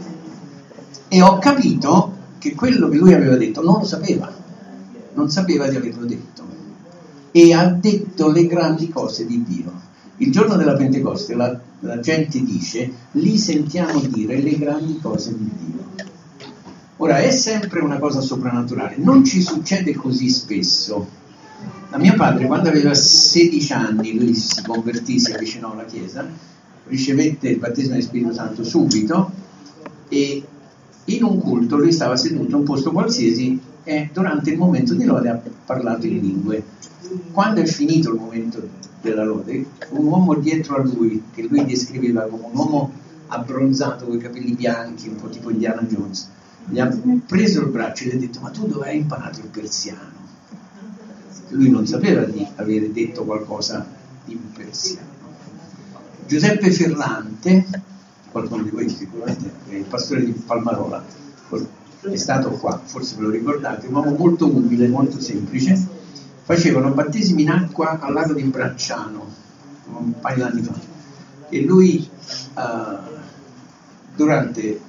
e 1.08 1.22
ho 1.22 1.38
capito 1.38 2.16
che 2.38 2.54
quello 2.54 2.88
che 2.88 2.96
lui 2.96 3.14
aveva 3.14 3.36
detto 3.36 3.62
non 3.62 3.78
lo 3.78 3.84
sapeva, 3.84 4.32
non 5.14 5.30
sapeva 5.30 5.68
di 5.68 5.76
averlo 5.76 6.04
detto. 6.04 6.46
E 7.30 7.52
ha 7.52 7.66
detto 7.66 8.30
le 8.30 8.46
grandi 8.46 8.88
cose 8.88 9.26
di 9.26 9.42
Dio. 9.42 9.86
Il 10.18 10.32
giorno 10.32 10.56
della 10.56 10.74
Pentecoste 10.74 11.34
la, 11.34 11.58
la 11.80 12.00
gente 12.00 12.42
dice, 12.42 12.90
li 13.12 13.38
sentiamo 13.38 14.00
dire 14.00 14.40
le 14.40 14.58
grandi 14.58 14.98
cose 15.00 15.36
di 15.36 15.50
Dio. 15.64 16.06
Ora 16.96 17.18
è 17.18 17.30
sempre 17.30 17.80
una 17.80 17.98
cosa 17.98 18.20
soprannaturale, 18.20 18.96
non 18.98 19.24
ci 19.24 19.40
succede 19.40 19.94
così 19.94 20.28
spesso. 20.28 21.16
A 21.90 21.98
mio 21.98 22.14
padre, 22.14 22.46
quando 22.46 22.68
aveva 22.68 22.92
16 22.92 23.72
anni, 23.72 24.18
lui 24.18 24.34
si 24.34 24.62
convertì, 24.62 25.18
si 25.20 25.32
avvicinò 25.32 25.72
alla 25.72 25.84
Chiesa, 25.84 26.26
ricevette 26.88 27.48
il 27.48 27.58
battesimo 27.58 27.94
del 27.94 28.02
Spirito 28.02 28.32
Santo 28.32 28.64
subito 28.64 29.30
e 30.08 30.42
in 31.08 31.22
un 31.22 31.40
culto 31.40 31.76
lui 31.76 31.92
stava 31.92 32.16
seduto 32.16 32.48
in 32.48 32.54
un 32.54 32.64
posto 32.64 32.90
qualsiasi 32.90 33.60
e 33.84 34.10
durante 34.12 34.50
il 34.50 34.58
momento 34.58 34.94
di 34.94 35.04
lode 35.04 35.28
ha 35.28 35.40
parlato 35.64 36.06
in 36.06 36.18
lingue. 36.18 36.62
Quando 37.32 37.60
è 37.60 37.64
finito 37.64 38.12
il 38.12 38.18
momento 38.18 38.68
della 39.00 39.24
lode, 39.24 39.64
un 39.90 40.04
uomo 40.04 40.34
dietro 40.34 40.76
a 40.76 40.82
lui, 40.82 41.22
che 41.34 41.46
lui 41.48 41.64
descriveva 41.64 42.22
come 42.22 42.44
un 42.44 42.56
uomo 42.56 42.92
abbronzato 43.28 44.06
con 44.06 44.16
i 44.16 44.18
capelli 44.18 44.52
bianchi, 44.52 45.08
un 45.08 45.16
po' 45.16 45.28
tipo 45.28 45.50
Indiana 45.50 45.82
Jones, 45.82 46.28
gli 46.66 46.78
ha 46.78 46.94
preso 47.26 47.60
il 47.62 47.68
braccio 47.68 48.04
e 48.04 48.08
gli 48.08 48.16
ha 48.16 48.18
detto 48.18 48.40
ma 48.40 48.50
tu 48.50 48.66
dove 48.66 48.88
hai 48.88 48.98
imparato 48.98 49.40
il 49.40 49.46
persiano? 49.46 50.26
Lui 51.50 51.70
non 51.70 51.86
sapeva 51.86 52.24
di 52.24 52.46
avere 52.56 52.92
detto 52.92 53.24
qualcosa 53.24 53.86
in 54.26 54.52
persiano. 54.52 55.16
Giuseppe 56.26 56.70
Ferrante, 56.70 57.64
qualcuno 58.30 58.62
di 58.62 58.70
voi 58.70 58.88
sicuramente, 58.88 59.50
il 59.70 59.84
pastore 59.84 60.24
di 60.24 60.32
Palmarola, 60.32 61.04
è 62.00 62.16
stato 62.16 62.50
qua, 62.50 62.80
forse 62.84 63.16
ve 63.16 63.22
lo 63.22 63.30
ricordate, 63.30 63.86
un 63.86 63.94
uomo 63.94 64.10
molto 64.16 64.46
umile, 64.46 64.88
molto 64.88 65.20
semplice, 65.20 65.76
facevano 66.42 66.90
battesimi 66.90 67.42
in 67.42 67.50
acqua 67.50 67.98
al 68.00 68.12
lago 68.12 68.32
di 68.32 68.42
Bracciano 68.44 69.46
un 69.96 70.12
paio 70.20 70.38
d'anni 70.38 70.62
fa. 70.62 70.74
E 71.48 71.62
lui 71.62 72.08
uh, 72.54 72.60
durante 74.14 74.60
il 74.60 74.80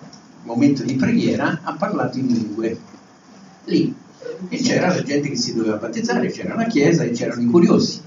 momento 0.44 0.84
di 0.84 0.96
preghiera 0.96 1.62
ha 1.64 1.74
parlato 1.74 2.18
in 2.18 2.28
lingue. 2.28 2.78
Lì 3.66 3.96
e 4.48 4.58
c'era 4.58 4.88
la 4.88 5.02
gente 5.02 5.30
che 5.30 5.36
si 5.36 5.54
doveva 5.54 5.78
battezzare, 5.78 6.32
c'era 6.32 6.56
la 6.56 6.66
chiesa 6.66 7.04
e 7.04 7.12
c'erano 7.12 7.42
i 7.42 7.46
curiosi. 7.48 8.02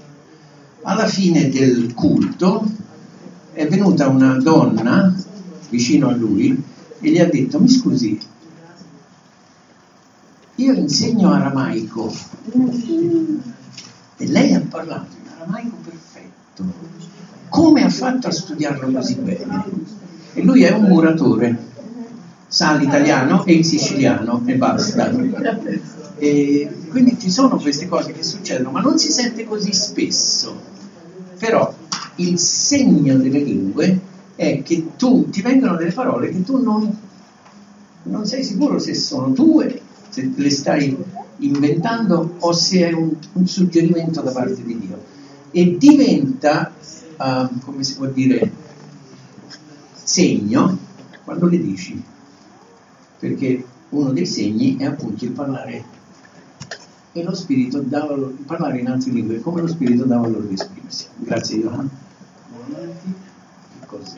Alla 0.83 1.07
fine 1.07 1.49
del 1.49 1.93
culto 1.93 2.65
è 3.53 3.67
venuta 3.67 4.07
una 4.07 4.37
donna 4.39 5.12
vicino 5.73 6.07
a 6.07 6.13
lui 6.13 6.61
e 6.99 7.09
gli 7.09 7.17
ha 7.17 7.25
detto 7.25 7.59
mi 7.59 7.67
scusi, 7.67 8.19
io 10.55 10.73
insegno 10.73 11.31
aramaico 11.31 12.13
e 14.17 14.27
lei 14.27 14.53
ha 14.53 14.61
parlato 14.69 15.15
in 15.19 15.31
aramaico 15.35 15.75
perfetto. 15.83 16.63
Come 17.49 17.83
ha 17.83 17.89
fatto 17.89 18.27
a 18.27 18.31
studiarlo 18.31 18.91
così 18.91 19.15
bene? 19.15 19.65
E 20.33 20.43
lui 20.43 20.61
è 20.61 20.71
un 20.71 20.83
muratore, 20.83 21.57
sa 22.47 22.75
l'italiano 22.75 23.43
e 23.45 23.53
il 23.55 23.65
siciliano 23.65 24.43
e 24.45 24.55
basta. 24.55 25.11
E 26.17 26.69
quindi 26.89 27.17
ci 27.19 27.31
sono 27.31 27.57
queste 27.57 27.87
cose 27.87 28.11
che 28.11 28.23
succedono, 28.23 28.69
ma 28.69 28.81
non 28.81 28.99
si 28.99 29.11
sente 29.11 29.43
così 29.45 29.73
spesso. 29.73 30.55
Però 31.39 31.73
il 32.17 32.37
segno 32.37 33.17
delle 33.17 33.39
lingue 33.39 34.11
è 34.35 34.63
che 34.63 34.95
tu 34.97 35.29
ti 35.29 35.41
vengono 35.41 35.75
delle 35.75 35.91
parole 35.91 36.29
che 36.29 36.43
tu 36.43 36.61
non, 36.61 36.97
non 38.03 38.25
sei 38.25 38.43
sicuro 38.43 38.79
se 38.79 38.93
sono 38.93 39.31
tue 39.33 39.81
se 40.09 40.31
le 40.35 40.49
stai 40.51 40.95
inventando 41.37 42.35
o 42.39 42.51
se 42.53 42.87
è 42.87 42.91
un, 42.91 43.15
un 43.33 43.47
suggerimento 43.47 44.21
da 44.21 44.31
parte 44.31 44.63
di 44.63 44.77
Dio. 44.77 45.03
E 45.49 45.77
diventa, 45.77 46.71
uh, 47.17 47.59
come 47.59 47.83
si 47.83 47.95
può 47.95 48.05
dire, 48.05 48.51
segno 50.03 50.77
quando 51.23 51.47
le 51.47 51.59
dici, 51.59 52.01
perché 53.17 53.65
uno 53.89 54.11
dei 54.11 54.25
segni 54.25 54.77
è 54.77 54.85
appunto 54.85 55.25
il 55.25 55.31
parlare 55.31 55.83
e 57.11 57.23
lo 57.23 57.33
spirito 57.33 57.79
dava 57.79 58.15
loro, 58.15 58.35
parlare 58.45 58.79
in 58.79 58.89
altre 58.89 59.11
lingue, 59.11 59.39
come 59.39 59.61
lo 59.61 59.67
spirito 59.67 60.03
dava 60.03 60.27
loro 60.27 60.45
di 60.45 60.53
esprimersi. 60.53 61.07
Grazie 61.17 61.59
Johan. 61.59 61.89
Cos'è? 63.97 64.17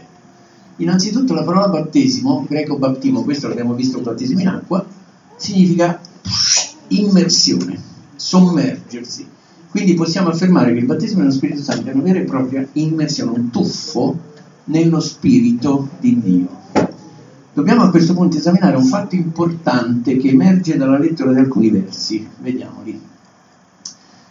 Innanzitutto 0.78 1.34
la 1.34 1.44
parola 1.44 1.70
battesimo, 1.70 2.46
greco 2.48 2.78
battimo, 2.78 3.24
questo 3.24 3.48
l'abbiamo 3.48 3.74
visto 3.74 4.00
battesimo 4.02 4.42
in 4.42 4.48
acqua, 4.50 4.86
significa 5.38 6.00
immersione, 6.90 7.80
sommergersi. 8.16 9.26
Quindi 9.70 9.94
possiamo 9.94 10.30
affermare 10.30 10.74
che 10.74 10.80
il 10.80 10.86
battesimo 10.86 11.22
dello 11.22 11.32
Spirito 11.32 11.62
Santo 11.62 11.90
è 11.90 11.94
una 11.94 12.04
vera 12.04 12.20
e 12.20 12.24
propria 12.24 12.68
immersione, 12.74 13.38
un 13.38 13.50
tuffo 13.52 14.20
nello 14.66 15.00
Spirito 15.00 15.90
di 16.00 16.20
Dio. 16.20 16.64
Dobbiamo 17.54 17.84
a 17.84 17.90
questo 17.90 18.14
punto 18.14 18.36
esaminare 18.36 18.76
un 18.76 18.84
fatto 18.86 19.16
importante 19.16 20.18
che 20.18 20.30
emerge 20.30 20.76
dalla 20.76 21.00
lettura 21.00 21.32
di 21.32 21.40
alcuni 21.40 21.70
versi. 21.70 22.28
Vediamoli. 22.42 23.02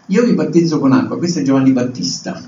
Io 0.08 0.24
vi 0.24 0.34
battezzo 0.34 0.78
con 0.78 0.92
acqua, 0.92 1.16
questo 1.16 1.38
è 1.38 1.42
Giovanni 1.42 1.72
Battista. 1.72 2.38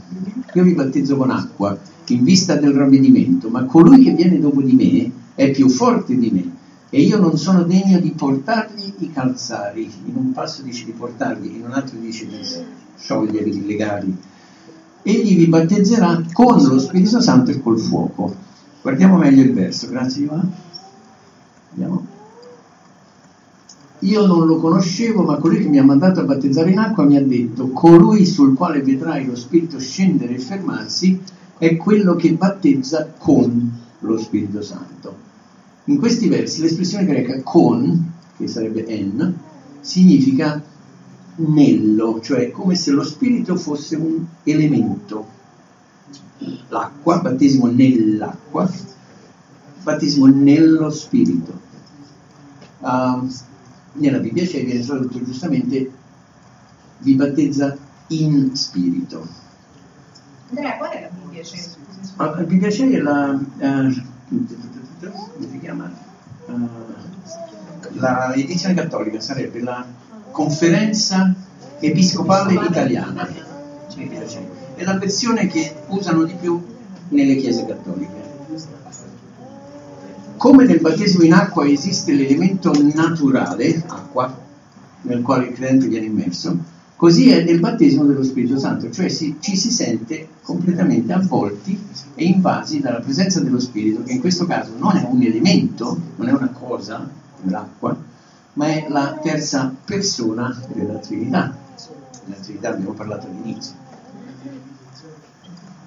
Io 0.53 0.63
vi 0.63 0.73
battezzo 0.73 1.17
con 1.17 1.31
acqua 1.31 1.79
in 2.15 2.25
vista 2.25 2.57
del 2.57 2.73
ravvedimento, 2.73 3.49
ma 3.49 3.65
colui 3.65 4.03
che 4.03 4.13
viene 4.13 4.39
dopo 4.39 4.61
di 4.63 4.73
me 4.73 5.11
è 5.35 5.51
più 5.51 5.69
forte 5.69 6.17
di 6.17 6.31
me 6.31 6.55
e 6.89 7.03
io 7.03 7.19
non 7.19 7.37
sono 7.37 7.65
degno 7.65 7.99
di 7.99 8.11
portargli 8.13 8.95
i 8.99 9.13
calzari. 9.13 9.91
In 10.07 10.17
un 10.17 10.33
passo 10.33 10.63
dice 10.63 10.85
di 10.85 10.93
portarli, 10.93 11.57
in 11.57 11.65
un 11.65 11.73
altro 11.73 11.99
dice 11.99 12.27
di 12.27 12.39
sciogliere 12.97 13.49
i 13.49 13.67
legali. 13.67 14.17
Egli 15.03 15.37
vi 15.37 15.47
battezzerà 15.47 16.23
con 16.33 16.63
lo 16.63 16.79
Spirito 16.79 17.21
Santo 17.21 17.51
e 17.51 17.61
col 17.61 17.79
fuoco. 17.79 18.35
Guardiamo 18.83 19.17
meglio 19.17 19.43
il 19.43 19.53
verso, 19.53 19.89
grazie 19.89 20.23
Ivano. 20.23 20.53
Vediamo. 21.71 22.07
Io 24.01 24.27
non 24.27 24.47
lo 24.47 24.57
conoscevo, 24.59 25.23
ma 25.23 25.37
colui 25.37 25.63
che 25.63 25.69
mi 25.69 25.79
ha 25.79 25.85
mandato 25.85 26.21
a 26.21 26.25
battezzare 26.25 26.71
in 26.71 26.79
acqua 26.79 27.05
mi 27.05 27.17
ha 27.17 27.23
detto, 27.23 27.69
colui 27.71 28.25
sul 28.25 28.55
quale 28.55 28.81
vedrai 28.83 29.27
lo 29.27 29.35
Spirito 29.35 29.79
scendere 29.79 30.35
e 30.35 30.39
fermarsi 30.39 31.21
è 31.59 31.77
quello 31.77 32.17
che 32.17 32.33
battezza 32.33 33.13
con 33.17 33.85
lo 34.01 34.19
Spirito 34.19 34.63
Santo. 34.63 35.25
In 35.85 35.99
questi 35.99 36.29
versi 36.29 36.61
l'espressione 36.61 37.05
greca 37.05 37.43
con, 37.43 38.13
che 38.37 38.49
sarebbe 38.49 38.87
en, 38.87 39.39
significa 39.81 40.63
nello, 41.37 42.21
cioè 42.23 42.51
come 42.51 42.75
se 42.75 42.91
lo 42.91 43.05
Spirito 43.05 43.57
fosse 43.57 43.97
un 43.97 44.25
elemento. 44.43 45.35
L'acqua, 46.69 47.21
battesimo 47.21 47.67
nell'acqua, 47.67 48.71
battesimo 49.83 50.27
nello 50.27 50.91
Spirito 50.91 51.65
uh, 52.81 53.29
nella 53.93 54.19
Bibbia 54.19 54.47
c'è, 54.47 54.65
tradotto 54.85 55.23
giustamente, 55.25 55.91
vi 56.99 57.15
battezza 57.15 57.77
in 58.09 58.55
spirito. 58.55 59.45
Andrea, 60.49 60.77
qual 60.77 60.91
è 60.91 61.01
la 61.01 61.09
Bibbia 61.09 62.71
c'è? 62.71 62.85
La 62.87 62.91
è 62.97 62.99
la, 62.99 63.31
uh, 63.31 64.03
come 64.29 65.49
si 65.51 65.59
chiama? 65.61 65.91
Uh, 66.47 66.69
la 67.95 68.33
edizione 68.35 68.75
cattolica 68.75 69.21
sarebbe 69.21 69.61
la 69.61 69.85
conferenza 70.31 71.35
episcopale 71.81 72.55
italiana. 72.55 73.29
È 74.75 74.85
la 74.85 74.99
versione 74.99 75.47
che 75.49 75.75
usano 75.89 76.25
di 76.25 76.35
più 76.39 76.65
nelle 77.09 77.37
chiese 77.37 77.67
cattoliche. 77.67 78.25
Come 80.37 80.65
nel 80.65 80.81
battesimo 80.81 81.25
in 81.25 81.33
acqua 81.33 81.67
esiste 81.67 82.13
l'elemento 82.13 82.73
naturale, 82.95 83.83
acqua, 83.87 84.33
nel 85.03 85.23
quale 85.23 85.47
il 85.47 85.55
credente 85.55 85.89
viene 85.89 86.07
immerso, 86.07 86.57
così 86.97 87.31
è 87.31 87.45
nel 87.45 87.61
battesimo 87.61 88.05
dello 88.05 88.25
Spirito 88.25 88.59
Santo, 88.59 88.91
cioè 88.91 89.09
si, 89.09 89.37
ci 89.39 89.57
si 89.57 89.71
sente 89.71 90.29
completamente 90.43 91.13
avvolti 91.13 91.79
e 92.15 92.25
invasi 92.25 92.81
dalla 92.81 93.01
presenza 93.01 93.41
dello 93.41 93.61
Spirito, 93.61 94.03
che 94.03 94.13
in 94.13 94.21
questo 94.21 94.47
caso 94.47 94.73
non 94.79 94.97
è 94.97 95.07
un 95.09 95.23
elemento, 95.23 95.99
non 96.17 96.29
è 96.29 96.33
una 96.33 96.49
cosa, 96.49 97.09
l'acqua, 97.43 97.97
ma 98.55 98.67
è 98.67 98.87
la 98.89 99.19
terza 99.23 99.73
persona 99.85 100.59
della 100.73 100.99
Trinità. 100.99 101.55
Della 102.25 102.41
Trinità 102.41 102.71
abbiamo 102.71 102.93
parlato 102.93 103.27
all'inizio. 103.27 103.85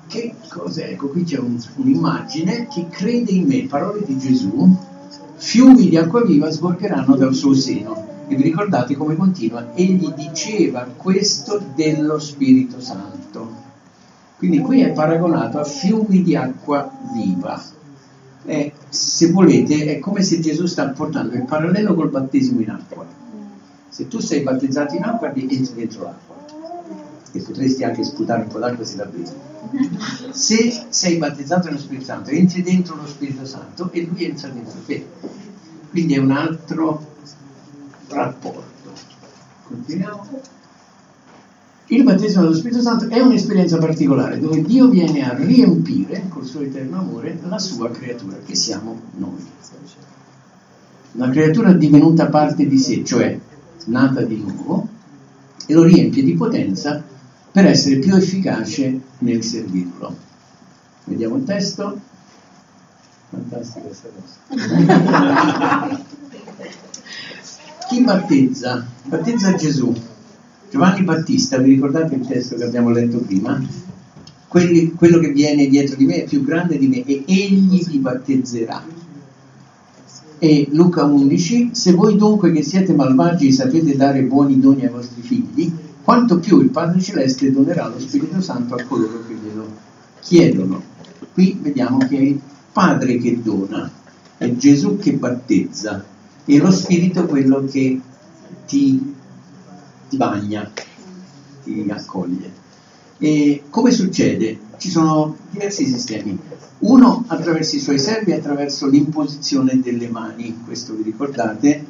Che 0.08 0.36
cos'è? 0.48 0.90
Ecco, 0.90 1.10
qui 1.10 1.24
c'è 1.24 1.38
un, 1.38 1.60
un'immagine 1.76 2.68
che 2.68 2.88
crede 2.90 3.32
in 3.32 3.48
me, 3.48 3.66
parole 3.68 4.04
di 4.06 4.18
Gesù, 4.18 4.76
fiumi 5.36 5.90
di 5.90 5.98
acqua 5.98 6.24
viva 6.24 6.50
sborcheranno 6.50 7.16
dal 7.16 7.34
suo 7.34 7.54
seno. 7.54 8.09
E 8.30 8.36
vi 8.36 8.44
ricordate 8.44 8.96
come 8.96 9.16
continua? 9.16 9.74
Egli 9.74 10.14
diceva 10.14 10.84
questo 10.84 11.60
dello 11.74 12.20
Spirito 12.20 12.80
Santo. 12.80 13.68
Quindi 14.38 14.60
qui 14.60 14.82
è 14.82 14.92
paragonato 14.92 15.58
a 15.58 15.64
fiumi 15.64 16.22
di 16.22 16.36
acqua 16.36 16.92
viva. 17.12 17.60
È, 18.46 18.72
se 18.88 19.32
volete, 19.32 19.86
è 19.96 19.98
come 19.98 20.22
se 20.22 20.40
Gesù 20.40 20.68
sta 20.68 20.88
portando 20.90 21.34
il 21.34 21.46
parallelo 21.46 21.96
col 21.96 22.12
battesimo 22.12 22.62
in 22.62 22.70
acqua. 22.70 23.04
Se 23.90 24.08
tu 24.08 24.20
sei 24.20 24.42
battezzato 24.42 24.96
in 24.96 25.04
acqua, 25.04 25.34
entri 25.34 25.74
dentro 25.74 26.04
l'acqua 26.04 26.36
e 27.32 27.40
potresti 27.40 27.84
anche 27.84 28.04
sputare 28.04 28.44
un 28.44 28.48
po' 28.48 28.60
d'acqua 28.60 28.86
se 28.86 28.96
la 28.98 29.06
bevi. 29.06 30.32
Se 30.32 30.86
sei 30.90 31.18
battezzato 31.18 31.66
nello 31.66 31.80
Spirito 31.80 32.06
Santo, 32.06 32.30
entri 32.30 32.62
dentro 32.62 32.96
lo 32.96 33.08
Spirito 33.08 33.44
Santo 33.46 33.90
e 33.92 34.08
lui 34.10 34.24
entra 34.24 34.50
dentro 34.50 34.80
te. 34.86 35.04
Quindi 35.90 36.14
è 36.14 36.20
un 36.20 36.30
altro 36.30 37.09
rapporto. 38.10 38.92
Continuiamo. 39.68 40.58
Il 41.88 42.04
battesimo 42.04 42.44
dello 42.44 42.56
Spirito 42.56 42.82
Santo 42.82 43.08
è 43.08 43.20
un'esperienza 43.20 43.78
particolare 43.78 44.40
dove 44.40 44.62
Dio 44.62 44.90
viene 44.90 45.28
a 45.28 45.34
riempire 45.34 46.26
col 46.30 46.46
suo 46.46 46.62
eterno 46.62 47.00
amore 47.00 47.40
la 47.48 47.58
sua 47.58 47.90
creatura, 47.90 48.38
che 48.46 48.54
siamo 48.54 49.00
noi. 49.18 49.44
Una 51.14 51.30
creatura 51.32 51.74
divenuta 51.74 52.28
parte 52.28 52.68
di 52.68 52.78
sé, 52.78 53.04
cioè 53.04 53.40
nata 53.86 54.22
di 54.22 54.38
nuovo, 54.38 54.88
e 55.66 55.74
lo 55.74 55.84
riempie 55.84 56.24
di 56.24 56.36
potenza 56.36 57.04
per 57.52 57.66
essere 57.66 57.98
più 57.98 58.16
efficace 58.16 59.00
nel 59.20 59.44
servirlo. 59.44 60.16
Vediamo 61.06 61.38
il 61.38 61.44
testo. 61.44 62.00
Fantastica 63.30 63.86
questa 63.86 64.10
cosa. 64.48 65.98
Chi 67.90 68.04
battezza? 68.04 68.86
Battezza 69.06 69.56
Gesù. 69.56 69.92
Giovanni 70.70 71.02
Battista, 71.02 71.58
vi 71.58 71.72
ricordate 71.72 72.14
il 72.14 72.28
testo 72.28 72.56
che 72.56 72.66
abbiamo 72.66 72.92
letto 72.92 73.18
prima? 73.18 73.60
Quelli, 74.48 74.92
quello 74.92 75.18
che 75.18 75.32
viene 75.32 75.66
dietro 75.66 75.96
di 75.96 76.06
me 76.06 76.18
è 76.18 76.24
più 76.26 76.44
grande 76.44 76.78
di 76.78 76.88
me 76.88 77.04
e 77.04 77.24
egli 77.26 77.84
vi 77.84 77.98
battezzerà. 77.98 78.84
E 80.38 80.68
Luca 80.70 81.06
11, 81.06 81.70
se 81.72 81.94
voi 81.94 82.16
dunque 82.16 82.52
che 82.52 82.62
siete 82.62 82.94
malvagi 82.94 83.52
sapete 83.52 83.96
dare 83.96 84.22
buoni 84.22 84.60
doni 84.60 84.84
ai 84.84 84.92
vostri 84.92 85.24
figli, 85.24 85.74
quanto 86.04 86.38
più 86.38 86.62
il 86.62 86.70
Padre 86.70 87.02
Celeste 87.02 87.52
donerà 87.52 87.88
lo 87.88 88.00
Spirito 88.00 88.40
Santo 88.40 88.76
a 88.76 88.84
coloro 88.84 89.24
che 89.28 89.34
glielo 89.34 89.68
chiedono. 90.20 90.80
Qui 91.34 91.58
vediamo 91.60 91.98
che 91.98 92.18
è 92.18 92.22
il 92.22 92.40
Padre 92.72 93.18
che 93.18 93.42
dona, 93.42 93.92
è 94.38 94.56
Gesù 94.56 95.00
che 95.00 95.14
battezza 95.14 96.18
e 96.50 96.58
lo 96.58 96.72
Spirito 96.72 97.26
quello 97.26 97.64
che 97.66 98.02
ti, 98.66 99.16
ti 100.10 100.18
bagna, 100.18 100.70
ti 101.64 101.86
accoglie. 101.90 102.52
E 103.20 103.64
come 103.70 103.92
succede? 103.92 104.58
Ci 104.78 104.90
sono 104.90 105.36
diversi 105.52 105.86
sistemi. 105.86 106.38
Uno 106.80 107.24
attraverso 107.28 107.76
i 107.76 107.80
suoi 107.80 108.00
servi, 108.00 108.32
attraverso 108.32 108.88
l'imposizione 108.88 109.80
delle 109.80 110.10
mani, 110.10 110.64
questo 110.66 110.96
vi 110.96 111.04
ricordate? 111.04 111.86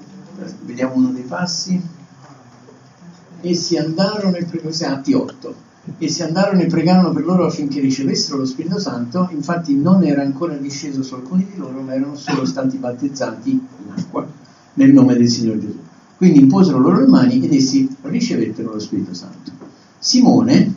Vediamo 0.65 0.95
uno 0.95 1.11
dei 1.11 1.23
passi 1.23 1.97
essi 3.41 3.77
andarono 3.77 4.35
e 4.35 4.43
pregarono, 4.43 4.95
Atti 4.95 5.13
8, 5.13 5.55
essi 5.99 6.23
andarono 6.23 6.61
e 6.61 6.65
pregarono 6.67 7.13
per 7.13 7.23
loro 7.23 7.45
affinché 7.45 7.79
ricevessero 7.79 8.37
lo 8.37 8.45
Spirito 8.45 8.79
Santo, 8.79 9.29
infatti 9.31 9.75
non 9.75 10.03
era 10.03 10.21
ancora 10.21 10.55
disceso 10.55 11.03
su 11.03 11.13
alcuni 11.13 11.47
di 11.49 11.57
loro, 11.57 11.79
ma 11.81 11.93
erano 11.93 12.15
solo 12.15 12.45
stati 12.45 12.77
battezzati 12.77 13.51
in 13.51 13.91
acqua 13.95 14.27
nel 14.79 14.93
nome 14.93 15.15
del 15.15 15.27
Signore 15.27 15.59
Gesù. 15.59 15.77
Quindi 16.15 16.39
imposero 16.39 16.79
loro 16.79 16.99
le 16.99 17.07
mani 17.07 17.43
ed 17.43 17.53
essi 17.53 17.87
ricevettero 18.03 18.71
lo 18.71 18.79
Spirito 18.79 19.13
Santo. 19.13 19.51
Simone, 19.99 20.73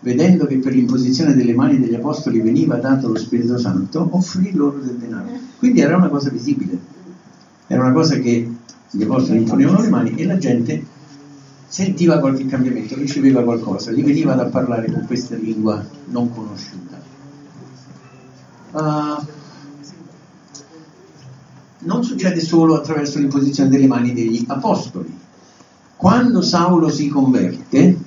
vedendo 0.00 0.46
che 0.46 0.58
per 0.58 0.74
l'imposizione 0.74 1.34
delle 1.34 1.54
mani 1.54 1.78
degli 1.78 1.94
apostoli 1.94 2.40
veniva 2.40 2.76
dato 2.76 3.08
lo 3.08 3.16
Spirito 3.16 3.58
Santo, 3.58 4.06
offrì 4.12 4.52
loro 4.52 4.78
del 4.78 4.96
denaro. 4.96 5.30
Quindi 5.58 5.80
era 5.80 5.96
una 5.96 6.08
cosa 6.08 6.28
visibile, 6.30 6.78
era 7.66 7.82
una 7.82 7.92
cosa 7.92 8.16
che 8.18 8.50
gli 8.90 9.02
apostoli 9.02 9.38
imponevano 9.38 9.80
le 9.80 9.88
mani 9.88 10.14
e 10.14 10.24
la 10.24 10.38
gente 10.38 10.84
sentiva 11.66 12.18
qualche 12.18 12.46
cambiamento, 12.46 12.94
riceveva 12.96 13.42
qualcosa, 13.42 13.92
gli 13.92 14.04
veniva 14.04 14.34
da 14.34 14.46
parlare 14.46 14.90
con 14.90 15.04
questa 15.06 15.36
lingua 15.36 15.84
non 16.06 16.32
conosciuta. 16.32 16.96
Uh, 18.70 19.37
non 21.80 22.02
succede 22.02 22.40
solo 22.40 22.74
attraverso 22.74 23.18
l'imposizione 23.18 23.68
delle 23.68 23.86
mani 23.86 24.12
degli 24.12 24.44
apostoli. 24.48 25.16
Quando 25.96 26.42
Saulo 26.42 26.88
si 26.88 27.08
converte 27.08 27.98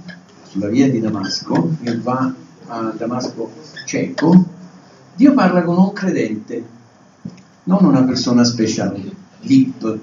sulla 0.48 0.68
via 0.68 0.90
di 0.90 1.00
Damasco 1.00 1.76
e 1.82 1.98
va 1.98 2.34
a 2.68 2.94
Damasco 2.98 3.52
cieco, 3.86 4.46
Dio 5.16 5.34
parla 5.34 5.64
con 5.64 5.78
un 5.78 5.94
credente, 5.94 6.66
non 7.64 7.86
una 7.86 8.04
persona 8.04 8.44
speciale, 8.44 9.12
VIP, 9.42 10.00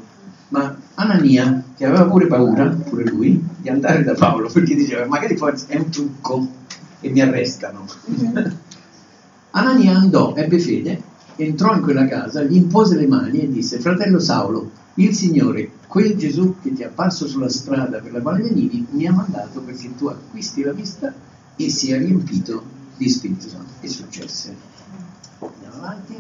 ma 0.49 0.77
Anania, 0.95 1.63
che 1.77 1.85
aveva 1.85 2.05
pure 2.07 2.27
paura, 2.27 2.69
pure 2.69 3.05
lui, 3.05 3.43
di 3.57 3.69
andare 3.69 4.03
da 4.03 4.15
Paolo, 4.15 4.49
perché 4.49 4.75
diceva 4.75 5.07
magari 5.07 5.37
forse 5.37 5.67
è 5.69 5.77
un 5.77 5.91
trucco 5.91 6.47
e 7.01 7.11
mi 7.11 7.21
arrestano. 7.21 7.87
Anania 9.51 9.97
andò, 9.97 10.35
ebbe 10.35 10.59
fede, 10.59 11.03
entrò 11.45 11.75
in 11.75 11.83
quella 11.83 12.07
casa, 12.07 12.43
gli 12.43 12.57
impose 12.57 12.97
le 12.97 13.07
mani 13.07 13.41
e 13.41 13.51
disse, 13.51 13.79
fratello 13.79 14.19
Saulo, 14.19 14.71
il 14.95 15.15
Signore, 15.15 15.71
quel 15.87 16.17
Gesù 16.17 16.57
che 16.61 16.73
ti 16.73 16.83
è 16.83 16.87
apparso 16.87 17.29
sulla 17.29 17.49
strada 17.49 18.01
per 18.01 18.13
la 18.13 18.21
quale 18.21 18.43
venivi, 18.43 18.85
mi 18.91 19.07
ha 19.07 19.13
mandato 19.13 19.61
perché 19.61 19.95
tu 19.97 20.07
acquisti 20.07 20.63
la 20.63 20.73
vista 20.73 21.15
e 21.55 21.71
sia 21.71 21.97
riempito 21.97 22.63
di 22.97 23.09
Spirito 23.09 23.49
Santo. 23.49 23.71
E 23.81 23.89
successe. 23.89 24.57
Andiamo 25.39 25.77
avanti. 25.77 26.17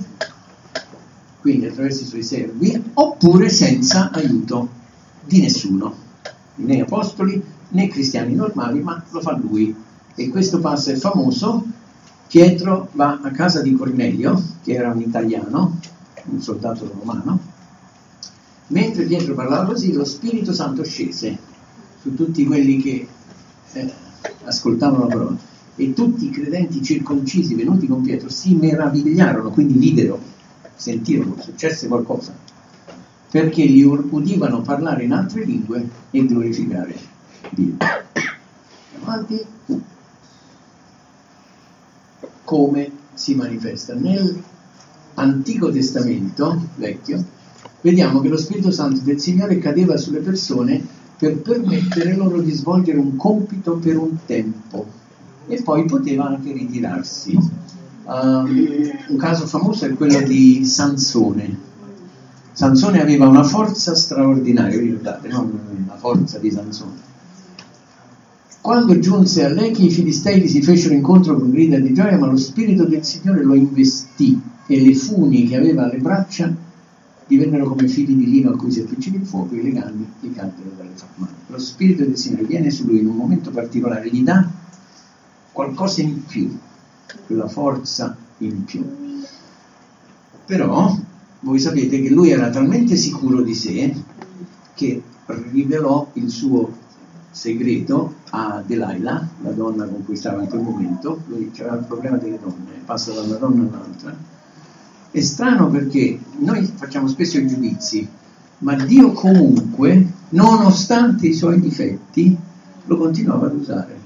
Quindi 1.40 1.66
attraverso 1.66 2.02
i 2.02 2.06
suoi 2.06 2.22
servi, 2.22 2.82
oppure 2.94 3.48
senza 3.48 4.10
aiuto 4.12 4.68
di 5.24 5.40
nessuno, 5.40 5.94
né 6.56 6.80
apostoli 6.80 7.42
né 7.70 7.88
cristiani 7.88 8.34
normali, 8.34 8.80
ma 8.80 9.02
lo 9.10 9.20
fa 9.20 9.36
lui. 9.36 9.74
E 10.14 10.28
questo 10.28 10.60
passo 10.60 10.90
è 10.90 10.96
famoso. 10.96 11.64
Pietro 12.28 12.90
va 12.92 13.20
a 13.22 13.30
casa 13.30 13.62
di 13.62 13.74
Cornelio, 13.74 14.40
che 14.62 14.74
era 14.74 14.90
un 14.92 15.00
italiano, 15.00 15.80
un 16.24 16.42
soldato 16.42 16.86
romano, 16.98 17.38
mentre 18.66 19.04
Pietro 19.04 19.32
parlava 19.34 19.64
così, 19.64 19.94
lo 19.94 20.04
Spirito 20.04 20.52
Santo 20.52 20.84
scese 20.84 21.38
su 22.02 22.14
tutti 22.14 22.44
quelli 22.44 22.82
che 22.82 23.08
eh, 23.72 23.92
ascoltavano 24.44 25.04
la 25.04 25.14
parola 25.14 25.36
e 25.74 25.94
tutti 25.94 26.26
i 26.26 26.30
credenti 26.30 26.82
circoncisi 26.82 27.54
venuti 27.54 27.86
con 27.86 28.02
Pietro 28.02 28.28
si 28.28 28.54
meravigliarono, 28.54 29.48
quindi 29.50 29.78
videro, 29.78 30.20
sentirono, 30.74 31.36
successe 31.40 31.88
qualcosa, 31.88 32.36
perché 33.30 33.64
li 33.64 33.82
udivano 33.84 34.60
parlare 34.60 35.04
in 35.04 35.12
altre 35.12 35.44
lingue 35.44 35.88
e 36.10 36.26
glorificare 36.26 36.94
Dio. 37.50 37.76
Avanti. 39.00 39.87
Come 42.48 42.90
si 43.12 43.34
manifesta? 43.34 43.92
Nell'Antico 43.92 45.70
Testamento 45.70 46.58
vecchio 46.76 47.22
vediamo 47.82 48.22
che 48.22 48.28
lo 48.28 48.38
Spirito 48.38 48.70
Santo 48.70 49.02
del 49.02 49.20
Signore 49.20 49.58
cadeva 49.58 49.98
sulle 49.98 50.20
persone 50.20 50.82
per 51.18 51.42
permettere 51.42 52.16
loro 52.16 52.40
di 52.40 52.50
svolgere 52.52 52.96
un 52.96 53.16
compito 53.16 53.74
per 53.76 53.98
un 53.98 54.16
tempo 54.24 54.86
e 55.46 55.60
poi 55.60 55.84
poteva 55.84 56.28
anche 56.28 56.54
ritirarsi. 56.54 57.38
Um, 58.04 58.92
un 59.08 59.16
caso 59.18 59.46
famoso 59.46 59.84
è 59.84 59.92
quello 59.92 60.22
di 60.22 60.64
Sansone. 60.64 61.54
Sansone 62.52 63.02
aveva 63.02 63.28
una 63.28 63.44
forza 63.44 63.94
straordinaria, 63.94 64.78
ricordate, 64.78 65.28
no? 65.28 65.50
la 65.86 65.96
forza 65.98 66.38
di 66.38 66.50
Sansone. 66.50 67.08
Quando 68.68 68.98
giunse 68.98 69.46
a 69.46 69.48
Lechi 69.48 69.86
i 69.86 69.90
filistei 69.90 70.46
si 70.46 70.60
fecero 70.60 70.92
incontro 70.92 71.34
con 71.38 71.50
grida 71.50 71.78
di 71.78 71.94
gioia, 71.94 72.18
ma 72.18 72.26
lo 72.26 72.36
spirito 72.36 72.84
del 72.84 73.02
Signore 73.02 73.42
lo 73.42 73.54
investì 73.54 74.38
e 74.66 74.82
le 74.82 74.94
funi 74.94 75.48
che 75.48 75.56
aveva 75.56 75.84
alle 75.84 75.96
braccia 75.96 76.54
divennero 77.26 77.66
come 77.66 77.88
fili 77.88 78.14
di 78.14 78.28
lino 78.28 78.50
a 78.50 78.56
cui 78.58 78.70
si 78.70 78.80
appiccica 78.80 79.16
il 79.16 79.24
fuoco 79.24 79.54
e 79.54 79.60
i 79.60 79.62
legami 79.62 80.06
gli 80.20 80.34
caddero 80.34 80.70
dalle 80.76 80.90
mani. 81.14 81.32
Lo 81.46 81.58
spirito 81.58 82.04
del 82.04 82.18
Signore 82.18 82.44
viene 82.44 82.70
su 82.70 82.84
lui 82.84 82.98
in 82.98 83.06
un 83.06 83.16
momento 83.16 83.50
particolare, 83.50 84.10
gli 84.10 84.22
dà 84.22 84.46
qualcosa 85.50 86.02
in 86.02 86.26
più, 86.26 86.54
quella 87.24 87.48
forza 87.48 88.14
in 88.36 88.64
più. 88.64 88.84
Però 90.44 90.94
voi 91.40 91.58
sapete 91.58 92.02
che 92.02 92.10
lui 92.10 92.32
era 92.32 92.50
talmente 92.50 92.96
sicuro 92.96 93.40
di 93.40 93.54
sé 93.54 93.94
che 94.74 95.02
rivelò 95.24 96.10
il 96.12 96.28
suo 96.28 96.70
segreto 97.30 98.17
a 98.30 98.62
Delilah, 98.64 99.28
la 99.42 99.50
donna 99.50 99.86
con 99.86 100.04
cui 100.04 100.16
stava 100.16 100.42
in 100.42 100.48
quel 100.48 100.60
momento, 100.60 101.22
lui 101.26 101.50
aveva 101.58 101.76
il 101.76 101.84
problema 101.84 102.16
delle 102.16 102.38
donne, 102.38 102.82
passa 102.84 103.12
da 103.12 103.20
una 103.20 103.36
donna 103.36 103.62
all'altra. 103.62 104.14
È 105.10 105.20
strano 105.20 105.68
perché 105.68 106.18
noi 106.38 106.64
facciamo 106.64 107.08
spesso 107.08 107.38
i 107.38 107.46
giudizi, 107.46 108.06
ma 108.58 108.74
Dio 108.74 109.12
comunque, 109.12 110.06
nonostante 110.30 111.28
i 111.28 111.34
suoi 111.34 111.60
difetti, 111.60 112.36
lo 112.84 112.96
continuava 112.96 113.46
ad 113.46 113.54
usare. 113.54 113.96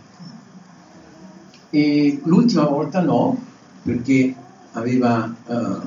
E 1.70 2.20
l'ultima 2.24 2.64
volta 2.64 3.00
no, 3.00 3.36
perché 3.82 4.34
aveva 4.72 5.32
uh, 5.46 5.80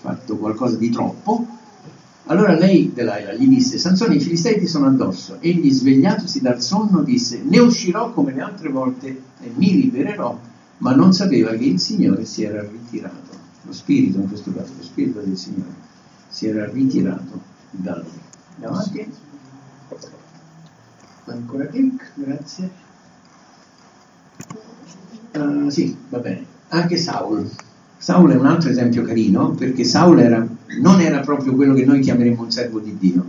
fatto 0.00 0.36
qualcosa 0.36 0.76
di 0.76 0.90
troppo. 0.90 1.46
Allora 2.26 2.54
lei, 2.54 2.92
Delilah, 2.94 3.34
gli 3.34 3.48
disse, 3.48 3.76
Sansone, 3.76 4.14
i 4.14 4.20
filistei 4.20 4.58
ti 4.58 4.66
sono 4.66 4.86
addosso. 4.86 5.36
Egli, 5.40 5.70
svegliatosi 5.70 6.40
dal 6.40 6.62
sonno, 6.62 7.02
disse, 7.02 7.42
ne 7.42 7.58
uscirò 7.58 8.12
come 8.12 8.32
le 8.32 8.40
altre 8.40 8.70
volte 8.70 9.08
e 9.40 9.52
mi 9.54 9.74
libererò, 9.74 10.38
ma 10.78 10.94
non 10.94 11.12
sapeva 11.12 11.50
che 11.52 11.64
il 11.64 11.78
Signore 11.78 12.24
si 12.24 12.42
era 12.42 12.62
ritirato. 12.62 13.32
Lo 13.62 13.72
spirito, 13.72 14.18
in 14.18 14.28
questo 14.28 14.52
caso, 14.52 14.72
lo 14.76 14.82
spirito 14.82 15.20
del 15.20 15.36
Signore, 15.36 15.72
si 16.28 16.46
era 16.46 16.64
ritirato 16.66 17.40
da 17.70 17.96
lui. 17.96 18.20
Andiamo 18.54 18.76
avanti. 18.76 19.12
Ancora 21.26 21.66
clic, 21.66 22.10
grazie. 22.14 22.70
Uh, 25.34 25.68
sì, 25.68 25.96
va 26.08 26.18
bene. 26.18 26.44
Anche 26.68 26.96
Saul. 26.96 27.50
Saul 27.96 28.30
è 28.30 28.36
un 28.36 28.46
altro 28.46 28.70
esempio 28.70 29.02
carino 29.02 29.50
perché 29.52 29.84
Saul 29.84 30.20
era, 30.20 30.46
non 30.80 31.00
era 31.00 31.20
proprio 31.20 31.54
quello 31.54 31.74
che 31.74 31.84
noi 31.84 32.00
chiameremmo 32.00 32.42
un 32.42 32.50
servo 32.50 32.78
di 32.78 32.96
Dio. 32.98 33.24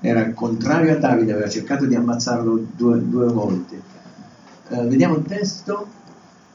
Era 0.00 0.20
il 0.20 0.34
contrario 0.34 0.92
a 0.92 0.96
Davide, 0.96 1.32
aveva 1.32 1.48
cercato 1.48 1.86
di 1.86 1.94
ammazzarlo 1.94 2.66
due, 2.76 3.02
due 3.08 3.26
volte. 3.26 3.80
Uh, 4.68 4.86
vediamo 4.86 5.16
il 5.16 5.24
testo. 5.24 5.86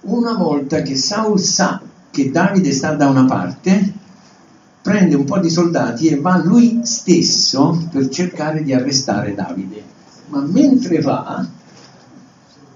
Una 0.01 0.33
volta 0.33 0.81
che 0.81 0.95
Saul 0.95 1.39
sa 1.39 1.81
che 2.09 2.31
Davide 2.31 2.71
sta 2.71 2.93
da 2.93 3.07
una 3.07 3.25
parte, 3.25 3.93
prende 4.81 5.15
un 5.15 5.23
po' 5.23 5.39
di 5.39 5.49
soldati 5.49 6.07
e 6.07 6.19
va 6.19 6.37
lui 6.43 6.81
stesso 6.83 7.87
per 7.89 8.09
cercare 8.09 8.63
di 8.63 8.73
arrestare 8.73 9.33
Davide. 9.33 9.81
Ma 10.27 10.41
mentre 10.41 10.99
va, 10.99 11.45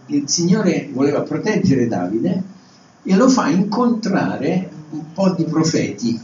il 0.08 0.24
Signore 0.28 0.90
voleva 0.92 1.22
proteggere 1.22 1.88
Davide 1.88 2.44
e 3.04 3.16
lo 3.16 3.30
fa 3.30 3.50
incontrare 3.50 4.70
un 4.92 5.14
po' 5.14 5.34
di 5.34 5.44
profeti. 5.44 6.20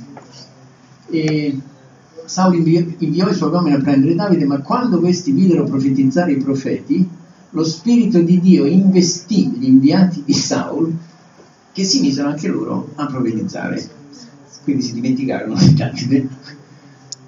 E 1.14 1.56
Saul 2.26 2.56
inviò, 2.56 2.82
inviò 2.98 3.30
i 3.30 3.36
suoi 3.36 3.52
uomini 3.52 3.76
a 3.76 3.80
prendere 3.80 4.16
Davide, 4.16 4.46
ma 4.46 4.62
quando 4.62 5.00
questi 5.00 5.32
videro 5.32 5.64
profetizzare 5.64 6.32
i 6.32 6.38
profeti, 6.38 7.08
lo 7.52 7.64
Spirito 7.64 8.20
di 8.20 8.40
Dio 8.40 8.66
investì 8.66 9.48
gli 9.50 9.66
inviati 9.66 10.24
di 10.26 10.34
Saul 10.34 10.92
che 11.72 11.84
si 11.84 12.00
misero 12.00 12.30
anche 12.30 12.48
loro 12.48 12.90
a 12.96 13.06
profetizzare. 13.06 13.88
Quindi 14.64 14.82
si 14.82 14.94
dimenticarono 14.94 15.56
di 15.56 15.74
Davide. 15.76 16.28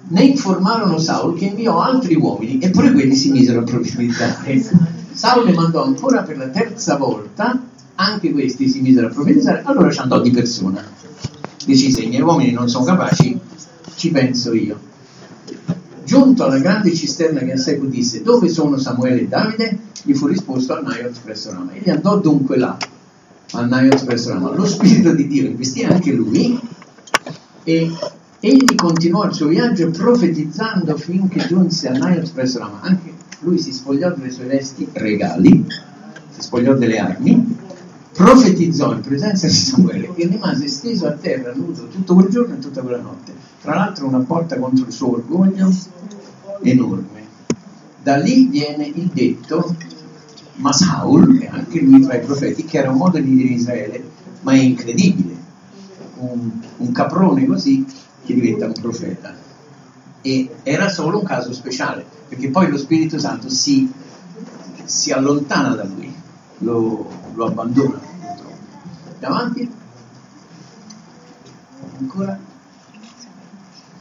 Ne 0.08 0.22
informarono 0.24 0.98
Saul 0.98 1.38
che 1.38 1.46
inviò 1.46 1.80
altri 1.80 2.16
uomini, 2.16 2.60
eppure 2.60 2.90
quelli 2.90 3.14
si 3.14 3.30
misero 3.30 3.60
a 3.60 3.62
profetizzare. 3.62 4.64
Saul 5.12 5.44
le 5.44 5.52
mandò 5.52 5.84
ancora 5.84 6.22
per 6.22 6.38
la 6.38 6.48
terza 6.48 6.96
volta, 6.96 7.60
anche 7.94 8.32
questi 8.32 8.68
si 8.68 8.80
misero 8.80 9.06
a 9.06 9.10
profetizzare, 9.10 9.62
allora 9.64 9.92
ci 9.92 10.00
andò 10.00 10.20
di 10.20 10.30
persona. 10.32 10.82
Decise, 11.64 12.02
i 12.02 12.08
miei 12.08 12.22
uomini 12.22 12.52
non 12.52 12.68
sono 12.68 12.84
capaci, 12.84 13.35
ci 14.06 14.10
penso 14.12 14.54
io. 14.54 14.78
Giunto 16.04 16.44
alla 16.44 16.58
grande 16.58 16.94
cisterna 16.94 17.40
che 17.40 17.52
a 17.52 17.56
Seco 17.56 17.86
disse, 17.86 18.22
dove 18.22 18.48
sono 18.48 18.78
Samuele 18.78 19.22
e 19.22 19.26
Davide? 19.26 19.78
Gli 20.04 20.14
fu 20.14 20.26
risposto 20.26 20.76
a 20.76 20.80
Naiot 20.80 21.18
presso 21.24 21.50
Rama. 21.50 21.72
Egli 21.72 21.90
andò 21.90 22.16
dunque 22.18 22.56
là, 22.56 22.76
a 23.52 23.64
Naiot 23.64 24.04
presso 24.04 24.28
Rama. 24.28 24.54
Lo 24.54 24.64
Spirito 24.64 25.12
di 25.12 25.26
Dio 25.26 25.46
investì 25.46 25.82
anche 25.82 26.12
lui 26.12 26.60
e 27.64 27.90
egli 28.38 28.74
continuò 28.76 29.24
il 29.24 29.34
suo 29.34 29.48
viaggio 29.48 29.90
profetizzando 29.90 30.96
finché 30.96 31.44
giunse 31.48 31.88
a 31.88 31.92
Naiot 31.92 32.32
presso 32.32 32.60
Rama. 32.60 32.80
Anche 32.82 33.12
lui 33.40 33.58
si 33.58 33.72
spogliò 33.72 34.12
delle 34.14 34.30
sue 34.30 34.44
vesti 34.44 34.86
regali, 34.92 35.66
si 36.30 36.40
spogliò 36.40 36.74
delle 36.74 36.98
armi, 37.00 37.55
profetizzò 38.16 38.94
in 38.94 39.02
presenza 39.02 39.46
di 39.46 39.52
Samuele 39.52 40.14
e 40.14 40.26
rimase 40.26 40.68
steso 40.68 41.06
a 41.06 41.12
terra 41.12 41.52
nudo 41.54 41.86
tutto 41.88 42.14
quel 42.14 42.28
giorno 42.28 42.54
e 42.54 42.58
tutta 42.58 42.80
quella 42.80 43.00
notte. 43.00 43.34
Tra 43.60 43.74
l'altro 43.74 44.06
una 44.06 44.20
porta 44.20 44.58
contro 44.58 44.86
il 44.86 44.92
suo 44.92 45.12
orgoglio 45.12 45.70
enorme. 46.62 47.24
Da 48.02 48.16
lì 48.16 48.46
viene 48.46 48.86
il 48.86 49.10
detto, 49.12 49.76
ma 50.56 50.72
Saul, 50.72 51.42
e 51.42 51.48
anche 51.48 51.80
lui 51.80 52.00
tra 52.00 52.14
i 52.14 52.24
profeti, 52.24 52.64
che 52.64 52.78
era 52.78 52.90
un 52.90 52.96
modo 52.96 53.18
di 53.18 53.34
dire 53.34 53.52
Israele, 53.52 54.02
ma 54.40 54.52
è 54.52 54.60
incredibile, 54.60 55.34
un, 56.18 56.50
un 56.78 56.92
caprone 56.92 57.44
così 57.44 57.84
che 58.24 58.32
diventa 58.32 58.66
un 58.66 58.72
profeta. 58.80 59.34
E 60.22 60.50
era 60.62 60.88
solo 60.88 61.18
un 61.18 61.24
caso 61.24 61.52
speciale, 61.52 62.04
perché 62.28 62.48
poi 62.48 62.70
lo 62.70 62.78
Spirito 62.78 63.18
Santo 63.18 63.50
si, 63.50 63.90
si 64.84 65.12
allontana 65.12 65.74
da 65.74 65.84
lui, 65.84 66.14
lo, 66.58 67.10
lo 67.34 67.44
abbandona. 67.44 68.05
Davanti? 69.26 69.68
Ancora? 71.98 72.38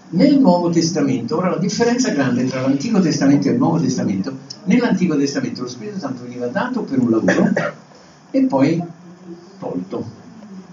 Nel 0.10 0.40
Nuovo 0.40 0.70
Testamento, 0.70 1.38
ora 1.38 1.50
la 1.50 1.58
differenza 1.58 2.12
grande 2.12 2.46
tra 2.46 2.62
l'Antico 2.62 3.00
Testamento 3.00 3.48
e 3.48 3.54
il 3.54 3.58
Nuovo 3.58 3.80
Testamento, 3.80 4.38
nell'Antico 4.66 5.18
Testamento 5.18 5.64
lo 5.64 5.68
Spirito 5.68 5.98
Santo 5.98 6.22
veniva 6.22 6.46
dato 6.46 6.84
per 6.84 7.00
un 7.00 7.10
lavoro 7.10 7.52
e 8.30 8.42
poi 8.44 8.84
tolto. 9.58 10.06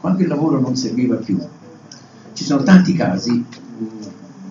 quando 0.01 0.21
il 0.21 0.29
lavoro 0.29 0.61
non 0.61 0.77
serviva 0.77 1.17
più. 1.17 1.39
Ci 2.35 2.45
sono 2.45 2.63
tanti 2.63 2.93
casi, 2.93 3.43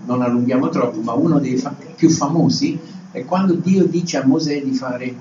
non 0.06 0.24
allunghiamo 0.24 0.70
troppo, 0.70 1.00
ma 1.02 1.14
uno 1.14 1.40
dei 1.40 1.58
fa- 1.58 1.76
più 1.96 2.10
famosi 2.10 2.80
è 3.12 3.24
quando 3.24 3.54
Dio 3.54 3.86
dice 3.86 4.18
a 4.18 4.26
Mosè 4.26 4.64
di 4.64 4.74
fare 4.74 5.16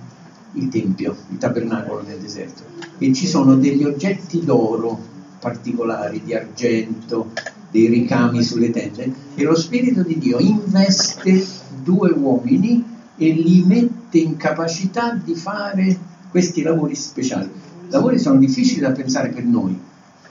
il 0.53 0.69
tempio, 0.69 1.17
il 1.31 1.39
tabernacolo 1.39 2.03
nel 2.03 2.19
deserto, 2.19 2.63
e 2.99 3.13
ci 3.13 3.27
sono 3.27 3.55
degli 3.55 3.85
oggetti 3.85 4.45
d'oro 4.45 4.99
particolari, 5.39 6.23
di 6.23 6.35
argento, 6.35 7.33
dei 7.71 7.87
ricami 7.87 8.43
sulle 8.43 8.71
tende, 8.71 9.13
e 9.35 9.43
lo 9.45 9.55
Spirito 9.55 10.03
di 10.03 10.19
Dio 10.19 10.39
investe 10.39 11.45
due 11.83 12.11
uomini 12.11 12.85
e 13.17 13.33
li 13.33 13.63
mette 13.65 14.19
in 14.19 14.37
capacità 14.37 15.13
di 15.13 15.35
fare 15.35 15.99
questi 16.31 16.63
lavori 16.63 16.95
speciali. 16.95 17.51
Lavori 17.89 18.19
sono 18.19 18.39
difficili 18.39 18.81
da 18.81 18.93
pensare 18.93 19.31
per 19.31 19.45
noi. 19.45 19.79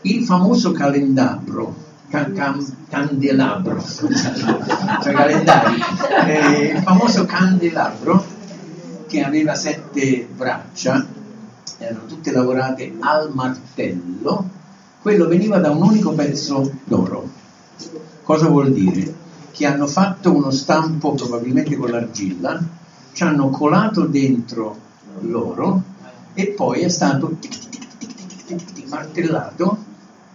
Il 0.01 0.23
famoso 0.23 0.71
calendabro, 0.71 1.75
can, 2.09 2.33
can, 2.33 2.65
candelabro, 2.89 3.83
cioè 5.03 5.13
calendari, 5.13 5.75
eh, 6.27 6.73
il 6.75 6.81
famoso 6.81 7.25
candelabro 7.25 8.28
che 9.09 9.23
aveva 9.23 9.55
sette 9.55 10.27
braccia, 10.31 11.03
erano 11.79 12.05
tutte 12.05 12.31
lavorate 12.31 12.93
al 12.99 13.31
martello, 13.33 14.47
quello 15.01 15.27
veniva 15.27 15.57
da 15.57 15.71
un 15.71 15.81
unico 15.81 16.13
pezzo 16.13 16.71
d'oro. 16.83 17.27
Cosa 18.21 18.47
vuol 18.47 18.71
dire? 18.71 19.11
Che 19.49 19.65
hanno 19.65 19.87
fatto 19.87 20.31
uno 20.31 20.51
stampo 20.51 21.13
probabilmente 21.13 21.75
con 21.75 21.89
l'argilla, 21.89 22.61
ci 23.11 23.23
hanno 23.23 23.49
colato 23.49 24.05
dentro 24.05 24.77
l'oro 25.21 25.81
e 26.35 26.49
poi 26.49 26.81
è 26.81 26.89
stato 26.89 27.35
martellato 28.87 29.77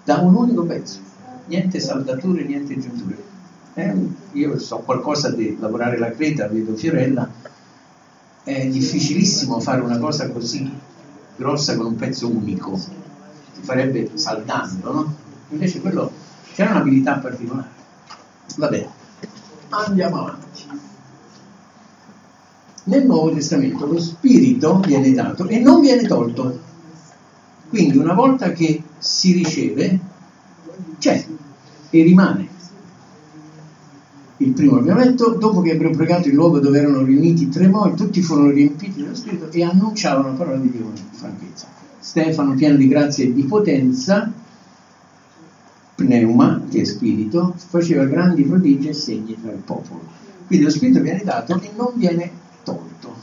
da 0.02 0.16
un 0.18 0.34
unico 0.34 0.64
pezzo, 0.64 0.98
niente 1.46 1.78
saldature, 1.78 2.42
niente 2.42 2.76
giunture. 2.76 3.22
Eh, 3.74 3.94
io 4.32 4.58
so 4.58 4.78
qualcosa 4.78 5.30
di 5.30 5.56
lavorare 5.60 5.96
la 5.96 6.10
creta, 6.10 6.48
vedo 6.48 6.74
Fiorella, 6.74 7.28
è 8.44 8.66
difficilissimo 8.66 9.59
fare 9.59 9.80
una 9.80 9.98
cosa 9.98 10.30
così 10.30 10.70
grossa 11.37 11.76
con 11.76 11.87
un 11.87 11.96
pezzo 11.96 12.28
unico, 12.28 12.76
si 12.76 13.61
farebbe 13.61 14.11
saldando, 14.14 14.92
no? 14.92 15.14
Invece 15.48 15.80
quello 15.80 16.12
c'era 16.54 16.70
un'abilità 16.70 17.14
particolare. 17.18 17.70
Va 18.57 18.68
bene, 18.68 18.88
andiamo 19.70 20.20
avanti. 20.20 20.42
Nel 22.85 23.07
Nuovo 23.07 23.33
Testamento 23.33 23.87
lo 23.87 23.98
Spirito 23.98 24.78
viene 24.80 25.11
dato 25.12 25.48
e 25.48 25.59
non 25.59 25.80
viene 25.80 26.07
tolto. 26.07 26.61
Quindi 27.70 27.96
una 27.96 28.12
volta 28.12 28.52
che 28.52 28.83
si 28.98 29.33
riceve, 29.33 29.98
c'è 30.98 31.26
e 31.90 32.02
rimane. 32.02 32.48
Il 34.44 34.52
primo 34.52 34.76
abbiamo 34.76 35.02
detto, 35.02 35.30
dopo 35.30 35.62
che 35.62 35.70
ebbero 35.70 35.90
pregato 35.90 36.28
il 36.28 36.35
luogo 36.35 36.61
dove 36.61 36.78
erano 36.78 37.02
riuniti 37.02 37.48
tre 37.48 37.66
moi, 37.66 37.94
tutti 37.94 38.20
furono 38.20 38.50
riempiti 38.50 39.00
dello 39.00 39.14
Spirito 39.14 39.50
e 39.50 39.64
annunciavano 39.64 40.28
la 40.28 40.35
parola 40.35 40.59
di 40.59 40.70
Dio 40.70 40.83
con 40.83 40.92
franchezza. 41.12 41.66
Stefano, 41.98 42.52
pieno 42.54 42.76
di 42.76 42.87
grazia 42.87 43.24
e 43.24 43.33
di 43.33 43.42
potenza, 43.44 44.30
pneuma, 45.94 46.61
che 46.68 46.83
è 46.83 46.85
spirito, 46.85 47.54
faceva 47.57 48.04
grandi 48.04 48.42
prodigi 48.42 48.88
e 48.88 48.92
segni 48.92 49.35
tra 49.40 49.50
il 49.50 49.62
popolo. 49.64 50.02
Quindi 50.46 50.66
lo 50.66 50.70
spirito 50.70 51.00
viene 51.00 51.22
dato 51.24 51.59
e 51.62 51.70
non 51.74 51.92
viene 51.94 52.30
tolto. 52.64 53.14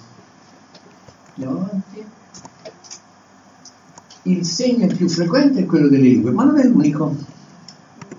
Andiamo 1.36 1.60
avanti. 1.60 2.04
Il 4.24 4.44
segno 4.44 4.88
più 4.88 5.08
frequente 5.08 5.60
è 5.60 5.66
quello 5.68 5.88
delle 5.88 6.08
lingue, 6.08 6.32
ma 6.32 6.46
non 6.46 6.58
è 6.58 6.66
l'unico. 6.66 7.16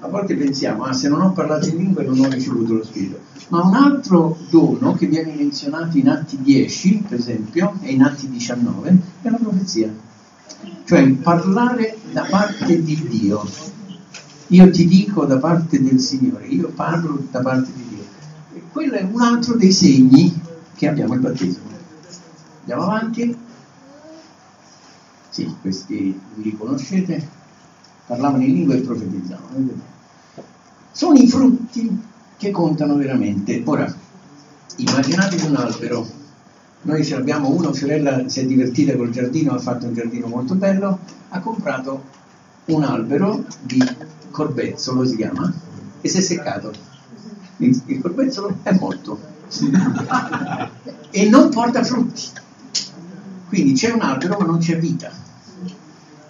A 0.04 0.08
volte 0.08 0.34
pensiamo, 0.34 0.82
ah, 0.82 0.92
se 0.92 1.08
non 1.08 1.20
ho 1.20 1.30
parlato 1.30 1.68
in 1.68 1.76
lingue 1.76 2.02
non 2.02 2.18
ho 2.18 2.28
ricevuto 2.28 2.74
lo 2.74 2.84
spirito. 2.84 3.20
Ma 3.50 3.62
un 3.62 3.74
altro 3.74 4.36
dono 4.50 4.94
che 4.94 5.06
viene 5.06 5.32
menzionato 5.32 5.96
in 5.96 6.08
Atti 6.08 6.42
10, 6.42 7.04
per 7.08 7.20
esempio, 7.20 7.78
e 7.82 7.92
in 7.92 8.02
Atti 8.02 8.28
19, 8.28 8.98
è 9.22 9.30
la 9.30 9.36
profezia. 9.36 9.94
Cioè 10.84 11.08
parlare 11.12 11.98
da 12.10 12.26
parte 12.28 12.82
di 12.82 13.06
Dio. 13.08 13.48
Io 14.48 14.70
ti 14.70 14.88
dico 14.88 15.24
da 15.24 15.38
parte 15.38 15.80
del 15.80 16.00
Signore, 16.00 16.46
io 16.46 16.70
parlo 16.74 17.24
da 17.30 17.40
parte 17.40 17.70
di 17.72 17.84
Dio. 17.88 18.04
E 18.54 18.62
quello 18.72 18.94
è 18.94 19.02
un 19.02 19.20
altro 19.20 19.54
dei 19.54 19.70
segni 19.70 20.34
che 20.74 20.88
abbiamo 20.88 21.14
il 21.14 21.20
battesimo. 21.20 21.66
Andiamo 22.58 22.82
avanti. 22.82 23.36
Sì, 25.28 25.54
questi 25.60 26.20
li 26.34 26.56
conoscete. 26.56 27.40
Parlavano 28.04 28.42
in 28.42 28.52
lingua 28.52 28.74
e 28.74 28.80
profetizzavano. 28.80 29.90
Sono 30.92 31.18
i 31.18 31.26
frutti 31.26 32.00
che 32.36 32.50
contano 32.50 32.96
veramente. 32.96 33.62
Ora, 33.64 33.92
immaginatevi 34.76 35.46
un 35.46 35.56
albero. 35.56 36.06
Noi 36.82 37.02
ce 37.04 37.16
l'abbiamo 37.16 37.48
uno, 37.48 37.72
Fiorella 37.72 38.28
si 38.28 38.40
è 38.40 38.44
divertita 38.44 38.94
col 38.94 39.10
giardino, 39.10 39.54
ha 39.54 39.58
fatto 39.58 39.86
un 39.86 39.94
giardino 39.94 40.26
molto 40.26 40.54
bello, 40.54 40.98
ha 41.30 41.40
comprato 41.40 42.02
un 42.66 42.82
albero 42.82 43.44
di 43.62 43.82
corbezzolo, 44.30 45.06
si 45.06 45.16
chiama, 45.16 45.50
e 46.00 46.08
si 46.08 46.18
è 46.18 46.20
seccato. 46.20 46.72
Il, 47.58 47.80
il 47.86 48.00
corbezzolo 48.00 48.58
è 48.62 48.76
morto 48.78 49.18
e 51.10 51.28
non 51.28 51.48
porta 51.50 51.82
frutti. 51.82 52.24
Quindi 53.48 53.72
c'è 53.72 53.92
un 53.92 54.02
albero 54.02 54.36
ma 54.38 54.44
non 54.44 54.58
c'è 54.58 54.78
vita. 54.78 55.10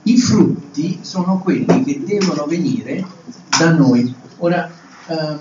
I 0.04 0.18
frutti 0.18 0.98
sono 1.02 1.38
quelli 1.38 1.82
che 1.84 2.02
devono 2.04 2.44
venire 2.46 3.04
da 3.58 3.72
noi. 3.72 4.20
Ora, 4.42 4.68
ehm, 5.06 5.38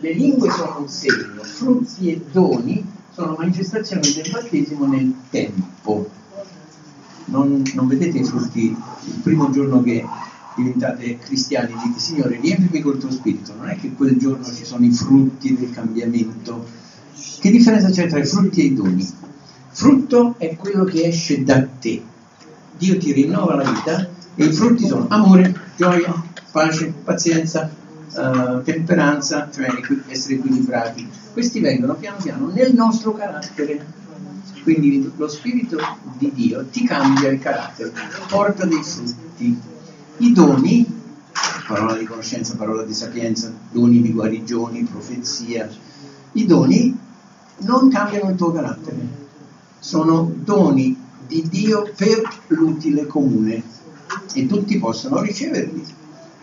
le 0.00 0.12
lingue 0.12 0.50
sono 0.50 0.80
un 0.80 0.88
segno, 0.88 1.42
frutti 1.42 2.10
e 2.12 2.22
doni 2.30 2.84
sono 3.10 3.36
manifestazioni 3.38 4.12
del 4.12 4.30
battesimo 4.30 4.86
nel 4.86 5.14
tempo. 5.30 6.10
Non, 7.26 7.62
non 7.74 7.86
vedete 7.86 8.18
i 8.18 8.24
frutti 8.24 8.66
il 8.66 9.20
primo 9.22 9.48
giorno 9.50 9.82
che 9.82 10.06
diventate 10.54 11.16
cristiani, 11.16 11.72
dite 11.82 11.98
Signore 11.98 12.38
riempimi 12.38 12.82
col 12.82 12.98
tuo 12.98 13.10
spirito, 13.10 13.54
non 13.54 13.70
è 13.70 13.78
che 13.78 13.94
quel 13.94 14.18
giorno 14.18 14.44
ci 14.44 14.66
sono 14.66 14.84
i 14.84 14.92
frutti 14.92 15.56
del 15.56 15.70
cambiamento. 15.70 16.66
Che 17.40 17.50
differenza 17.50 17.88
c'è 17.88 18.08
tra 18.08 18.18
i 18.18 18.26
frutti 18.26 18.60
e 18.60 18.64
i 18.64 18.74
doni? 18.74 19.08
Frutto 19.70 20.34
è 20.36 20.54
quello 20.54 20.84
che 20.84 21.04
esce 21.04 21.42
da 21.44 21.66
te. 21.66 22.02
Dio 22.76 22.98
ti 22.98 23.12
rinnova 23.12 23.54
la 23.54 23.70
vita 23.70 24.18
i 24.44 24.52
frutti 24.52 24.86
sono 24.86 25.06
amore, 25.08 25.54
gioia, 25.76 26.14
pace, 26.50 26.92
pazienza, 27.04 27.70
uh, 28.14 28.62
temperanza, 28.62 29.50
cioè 29.52 29.68
essere 30.08 30.34
equilibrati. 30.34 31.08
Questi 31.32 31.60
vengono 31.60 31.94
piano 31.94 32.16
piano 32.22 32.48
nel 32.48 32.74
nostro 32.74 33.12
carattere. 33.12 33.98
Quindi 34.62 35.10
lo 35.16 35.28
Spirito 35.28 35.78
di 36.18 36.30
Dio 36.34 36.64
ti 36.66 36.84
cambia 36.84 37.28
il 37.28 37.38
carattere, 37.38 37.92
porta 38.28 38.64
dei 38.64 38.82
frutti. 38.82 39.58
I 40.18 40.32
doni, 40.32 40.86
parola 41.66 41.96
di 41.96 42.04
conoscenza, 42.04 42.56
parola 42.56 42.82
di 42.82 42.92
sapienza, 42.94 43.52
doni 43.70 44.02
di 44.02 44.12
guarigioni, 44.12 44.84
profezia, 44.84 45.68
i 46.32 46.46
doni 46.46 46.98
non 47.58 47.90
cambiano 47.90 48.30
il 48.30 48.36
tuo 48.36 48.52
carattere, 48.52 48.98
sono 49.78 50.30
doni 50.34 51.08
di 51.26 51.46
Dio 51.48 51.90
per 51.96 52.22
l'utile 52.48 53.06
comune 53.06 53.62
e 54.34 54.46
tutti 54.46 54.78
possono 54.78 55.20
riceverli 55.20 55.84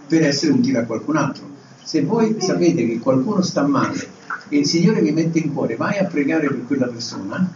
per 0.08 0.23
essere 0.23 0.52
utili 0.52 0.78
a 0.78 0.86
qualcun 0.86 1.17
altro. 1.17 1.45
Se 1.84 2.04
voi 2.04 2.36
sapete 2.39 2.86
che 2.86 3.00
qualcuno 3.00 3.41
sta 3.41 3.65
male 3.65 4.15
e 4.50 4.60
il 4.60 4.65
Signore 4.65 5.02
vi 5.02 5.12
mette 5.12 5.39
in 5.39 5.54
cuore, 5.54 5.76
vai 5.76 5.97
a 5.97 6.06
pregare 6.06 6.47
per 6.47 6.65
quella 6.65 6.88
persona, 6.88 7.50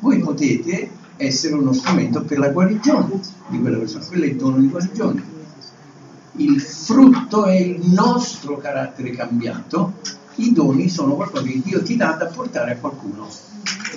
voi 0.00 0.18
potete 0.18 0.90
essere 1.16 1.54
uno 1.54 1.72
strumento 1.72 2.22
per 2.22 2.38
la 2.38 2.48
guarigione 2.48 3.20
di 3.48 3.60
quella 3.60 3.78
persona, 3.78 4.04
quello 4.04 4.24
è 4.24 4.28
il 4.28 4.36
dono 4.36 4.58
di 4.58 4.68
guarigione. 4.68 5.36
Il 6.36 6.60
frutto 6.60 7.46
è 7.46 7.56
il 7.56 7.80
nostro 7.90 8.58
carattere 8.58 9.10
cambiato, 9.10 9.94
i 10.36 10.52
doni 10.52 10.88
sono 10.88 11.14
qualcosa 11.14 11.42
che 11.42 11.60
Dio 11.64 11.82
ti 11.82 11.96
dà 11.96 12.12
da 12.12 12.26
portare 12.26 12.72
a 12.72 12.76
qualcuno, 12.76 13.28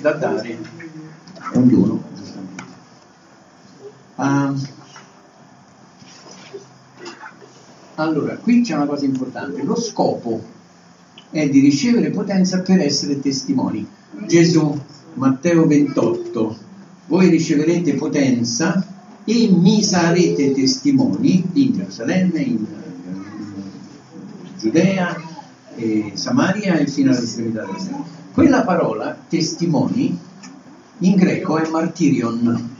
da 0.00 0.12
dare 0.12 0.58
a 1.38 1.50
ognuno. 1.54 2.10
Uh, 4.16 4.54
allora, 7.96 8.36
qui 8.36 8.62
c'è 8.62 8.74
una 8.74 8.86
cosa 8.86 9.04
importante, 9.04 9.62
lo 9.62 9.76
scopo 9.76 10.42
è 11.30 11.48
di 11.48 11.60
ricevere 11.60 12.10
potenza 12.10 12.60
per 12.60 12.80
essere 12.80 13.20
testimoni. 13.20 13.86
Gesù, 14.26 14.78
Matteo 15.14 15.66
28, 15.66 16.56
voi 17.06 17.28
riceverete 17.28 17.94
potenza 17.94 18.86
e 19.24 19.48
mi 19.50 19.82
sarete 19.82 20.52
testimoni 20.52 21.42
in 21.52 21.72
Gerusalemme, 21.74 22.40
in, 22.40 22.66
Giudea, 24.58 25.20
e 25.74 26.12
Samaria 26.14 26.76
e 26.76 26.86
fino 26.86 27.10
all'estremità 27.10 27.64
della 27.64 27.78
terra. 27.78 28.04
Quella 28.32 28.62
parola, 28.62 29.16
testimoni, 29.28 30.18
in 30.98 31.16
greco 31.16 31.58
è 31.58 31.68
martirion, 31.68 32.70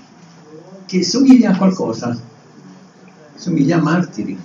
che 0.87 1.03
somiglia 1.03 1.51
a 1.51 1.57
qualcosa. 1.57 2.19
somiglia 3.35 3.79
a 3.79 3.83
martiri. 3.83 4.39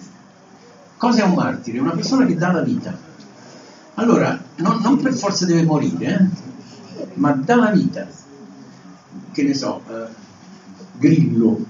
Cosa 0.97 1.21
è 1.21 1.25
un 1.25 1.35
martire? 1.35 1.79
Una 1.79 1.91
persona 1.91 2.25
che 2.25 2.35
dà 2.35 2.51
la 2.51 2.61
vita. 2.61 2.97
Allora, 3.95 4.39
non, 4.57 4.79
non 4.81 4.99
per 4.99 5.13
forza 5.13 5.45
deve 5.45 5.63
morire, 5.63 6.05
eh? 6.05 7.09
ma 7.15 7.31
dà 7.31 7.55
la 7.55 7.71
vita. 7.71 8.07
Che 9.31 9.43
ne 9.43 9.53
so, 9.53 9.81
eh, 9.87 10.07
Grillo 10.97 11.65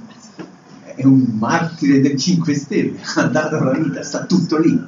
è 0.96 1.06
un 1.06 1.26
martire 1.38 2.00
del 2.00 2.18
5 2.18 2.54
Stelle, 2.56 3.00
ha 3.16 3.24
dato 3.24 3.60
la 3.64 3.74
vita, 3.74 4.02
sta 4.02 4.26
tutto 4.26 4.58
lì. 4.58 4.82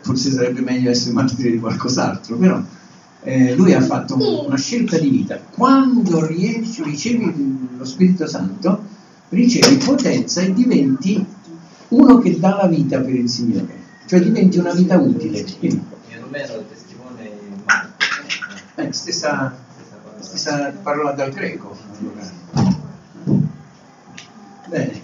Forse 0.00 0.30
sarebbe 0.30 0.60
meglio 0.60 0.90
essere 0.90 1.12
martire 1.12 1.50
di 1.50 1.58
qualcos'altro, 1.58 2.36
però 2.36 2.62
eh, 3.22 3.54
lui 3.54 3.74
ha 3.74 3.82
fatto 3.82 4.46
una 4.46 4.56
scelta 4.56 4.98
di 4.98 5.10
vita. 5.10 5.38
Quando 5.38 6.24
riesci, 6.24 6.82
ricevi 6.82 7.68
lo 7.76 7.84
Spirito 7.84 8.26
Santo, 8.26 8.82
ricevi 9.28 9.76
potenza 9.76 10.40
e 10.40 10.52
diventi 10.52 11.24
uno 11.90 12.18
che 12.18 12.38
dà 12.38 12.56
la 12.56 12.66
vita 12.66 13.00
per 13.00 13.14
il 13.14 13.28
Signore, 13.28 13.78
cioè 14.06 14.20
diventi 14.20 14.58
una 14.58 14.72
vita 14.72 14.98
utile. 14.98 15.44
Testimone 15.44 17.30
eh, 18.76 18.92
stessa, 18.92 19.56
stessa 20.18 20.72
parola 20.82 21.12
dal 21.12 21.30
greco. 21.30 21.76
Bene, 24.68 25.00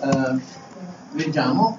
uh, 0.00 0.40
leggiamo 1.12 1.78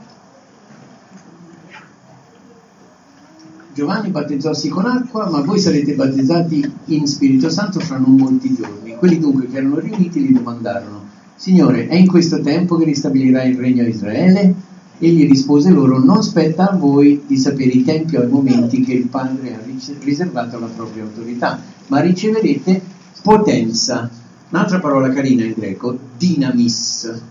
Giovanni 3.75 4.07
battezzossi 4.09 4.69
con 4.69 4.85
acqua, 4.85 5.29
ma 5.29 5.41
voi 5.41 5.59
sarete 5.59 5.95
battezzati 5.95 6.73
in 6.85 7.05
Spirito 7.07 7.49
Santo 7.49 7.81
fra 7.81 7.97
non 7.97 8.15
molti 8.15 8.55
giorni. 8.55 8.95
Quelli 8.95 9.19
dunque 9.19 9.49
che 9.49 9.57
erano 9.57 9.79
riuniti 9.79 10.21
gli 10.21 10.31
domandarono, 10.31 11.04
Signore, 11.35 11.87
è 11.87 11.95
in 11.95 12.07
questo 12.07 12.41
tempo 12.41 12.77
che 12.77 12.85
ristabilirai 12.85 13.51
il 13.51 13.57
regno 13.57 13.83
a 13.83 13.87
Israele? 13.87 14.53
Egli 14.97 15.27
rispose 15.27 15.69
loro, 15.69 15.99
non 15.99 16.23
spetta 16.23 16.71
a 16.71 16.75
voi 16.75 17.23
di 17.27 17.37
sapere 17.37 17.71
i 17.71 17.83
tempi 17.83 18.15
o 18.15 18.23
i 18.23 18.27
momenti 18.27 18.81
che 18.81 18.93
il 18.93 19.07
Padre 19.07 19.53
ha 19.53 19.59
riservato 20.01 20.55
alla 20.55 20.69
propria 20.73 21.03
autorità, 21.03 21.59
ma 21.87 21.99
riceverete 21.99 22.81
potenza. 23.21 24.09
Un'altra 24.49 24.79
parola 24.79 25.09
carina 25.09 25.43
in 25.43 25.53
greco, 25.55 25.97
dinamis, 26.17 27.21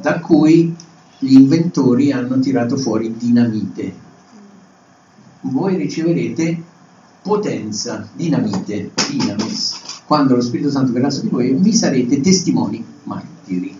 da 0.00 0.18
cui 0.18 0.74
gli 1.18 1.34
inventori 1.34 2.10
hanno 2.12 2.38
tirato 2.40 2.76
fuori 2.76 3.14
dinamite 3.16 4.04
voi 5.50 5.76
riceverete 5.76 6.62
potenza, 7.22 8.08
dinamite, 8.14 8.92
dinamis. 9.10 9.85
Quando 10.06 10.36
lo 10.36 10.40
Spirito 10.40 10.70
Santo 10.70 10.92
verrà 10.92 11.10
su 11.10 11.22
di 11.22 11.28
voi, 11.28 11.52
vi 11.52 11.74
sarete 11.74 12.20
testimoni 12.20 12.84
martiri. 13.04 13.76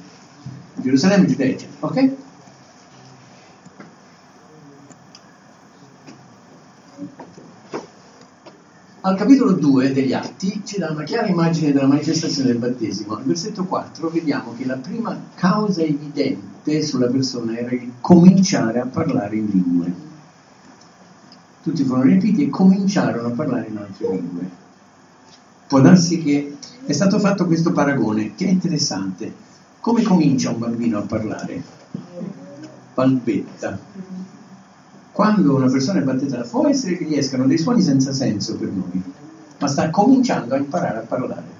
Gerusalemme, 0.75 1.27
Giudea, 1.27 1.47
eccetera. 1.47 1.87
Ok? 1.87 2.11
Al 9.03 9.17
capitolo 9.17 9.53
2 9.53 9.93
degli 9.93 10.13
Atti 10.13 10.63
ci 10.65 10.79
dà 10.79 10.91
una 10.91 11.05
chiara 11.05 11.29
immagine 11.29 11.71
della 11.71 11.87
manifestazione 11.87 12.49
del 12.49 12.59
battesimo. 12.59 13.15
Al 13.15 13.23
versetto 13.23 13.65
4 13.65 14.11
vediamo 14.11 14.53
che 14.57 14.67
la 14.67 14.77
prima 14.77 15.17
causa 15.37 15.83
evidente 15.83 16.83
sulla 16.83 17.07
persona 17.07 17.57
era 17.57 17.71
il 17.71 17.93
cominciare 18.01 18.81
a 18.81 18.87
parlare 18.87 19.37
in 19.37 19.47
lingue 19.47 20.07
tutti 21.67 21.83
furono 21.83 22.05
riempiti 22.05 22.45
e 22.45 22.49
cominciarono 22.49 23.27
a 23.27 23.31
parlare 23.33 23.67
in 23.67 23.77
altre 23.77 24.09
lingue. 24.09 24.66
Può 25.67 25.81
darsi 25.81 26.23
che 26.23 26.57
è 26.87 26.93
stato 26.93 27.19
fatto 27.19 27.47
questo 27.47 27.73
paragone, 27.73 28.35
che 28.37 28.47
è 28.47 28.51
interessante. 28.51 29.33
Come 29.81 30.03
comincia 30.03 30.51
un 30.51 30.59
bambino 30.59 30.99
a 30.99 31.03
parlare? 31.03 31.63
Palpetta. 32.95 33.79
Quando 35.11 35.57
una 35.57 35.69
persona 35.69 36.01
è 36.01 36.03
battezzata, 36.03 36.47
può 36.49 36.69
essere 36.69 36.97
che 36.97 37.05
gli 37.05 37.17
escano 37.17 37.47
dei 37.47 37.59
suoni 37.59 37.83
senza 37.83 38.13
senso 38.13 38.57
per 38.57 38.69
noi, 38.69 39.03
ma 39.59 39.67
sta 39.67 39.91
cominciando 39.91 40.55
a 40.55 40.59
imparare 40.59 40.99
a 40.99 41.03
parlare. 41.03 41.55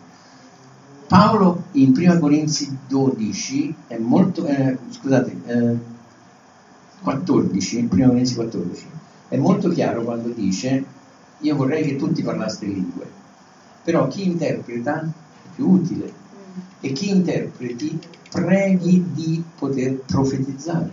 Paolo 1.09 1.65
in 1.73 1.93
1 1.97 2.19
Corinzi 2.19 2.77
12 2.87 3.75
è 3.87 3.97
molto, 3.97 4.45
eh, 4.47 4.77
scusate, 4.91 5.37
eh, 5.47 5.79
14, 7.03 7.89
1 7.91 8.09
Corinzi 8.09 8.35
14, 8.35 8.87
è 9.29 9.37
molto 9.37 9.69
chiaro 9.71 10.03
quando 10.03 10.29
dice 10.29 10.85
io 11.39 11.57
vorrei 11.57 11.85
che 11.85 11.97
tutti 11.97 12.23
parlaste 12.23 12.67
lingue, 12.67 13.07
però 13.87 14.09
chi 14.09 14.27
interpreta 14.27 15.01
è 15.01 15.55
più 15.55 15.71
utile 15.71 16.13
e 16.81 16.91
chi 16.91 17.09
interpreti 17.09 17.97
preghi 18.29 19.13
di 19.13 19.41
poter 19.57 19.93
profetizzare. 20.01 20.91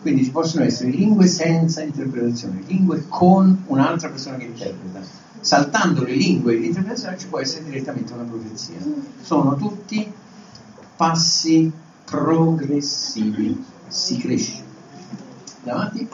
Quindi 0.00 0.22
ci 0.22 0.30
possono 0.30 0.64
essere 0.64 0.90
lingue 0.90 1.26
senza 1.26 1.82
interpretazione, 1.82 2.62
lingue 2.68 3.06
con 3.08 3.64
un'altra 3.66 4.10
persona 4.10 4.36
che 4.36 4.44
interpreta. 4.44 5.00
Saltando 5.40 6.04
le 6.04 6.14
lingue 6.14 6.54
e 6.54 6.58
l'interpretazione 6.58 7.18
ci 7.18 7.26
può 7.26 7.40
essere 7.40 7.64
direttamente 7.64 8.12
una 8.12 8.22
profezia. 8.22 8.76
Sono 9.20 9.56
tutti 9.56 10.08
passi 10.94 11.68
progressivi, 12.04 13.64
si 13.88 14.16
cresce. 14.18 14.62
Davanti? 15.64 16.08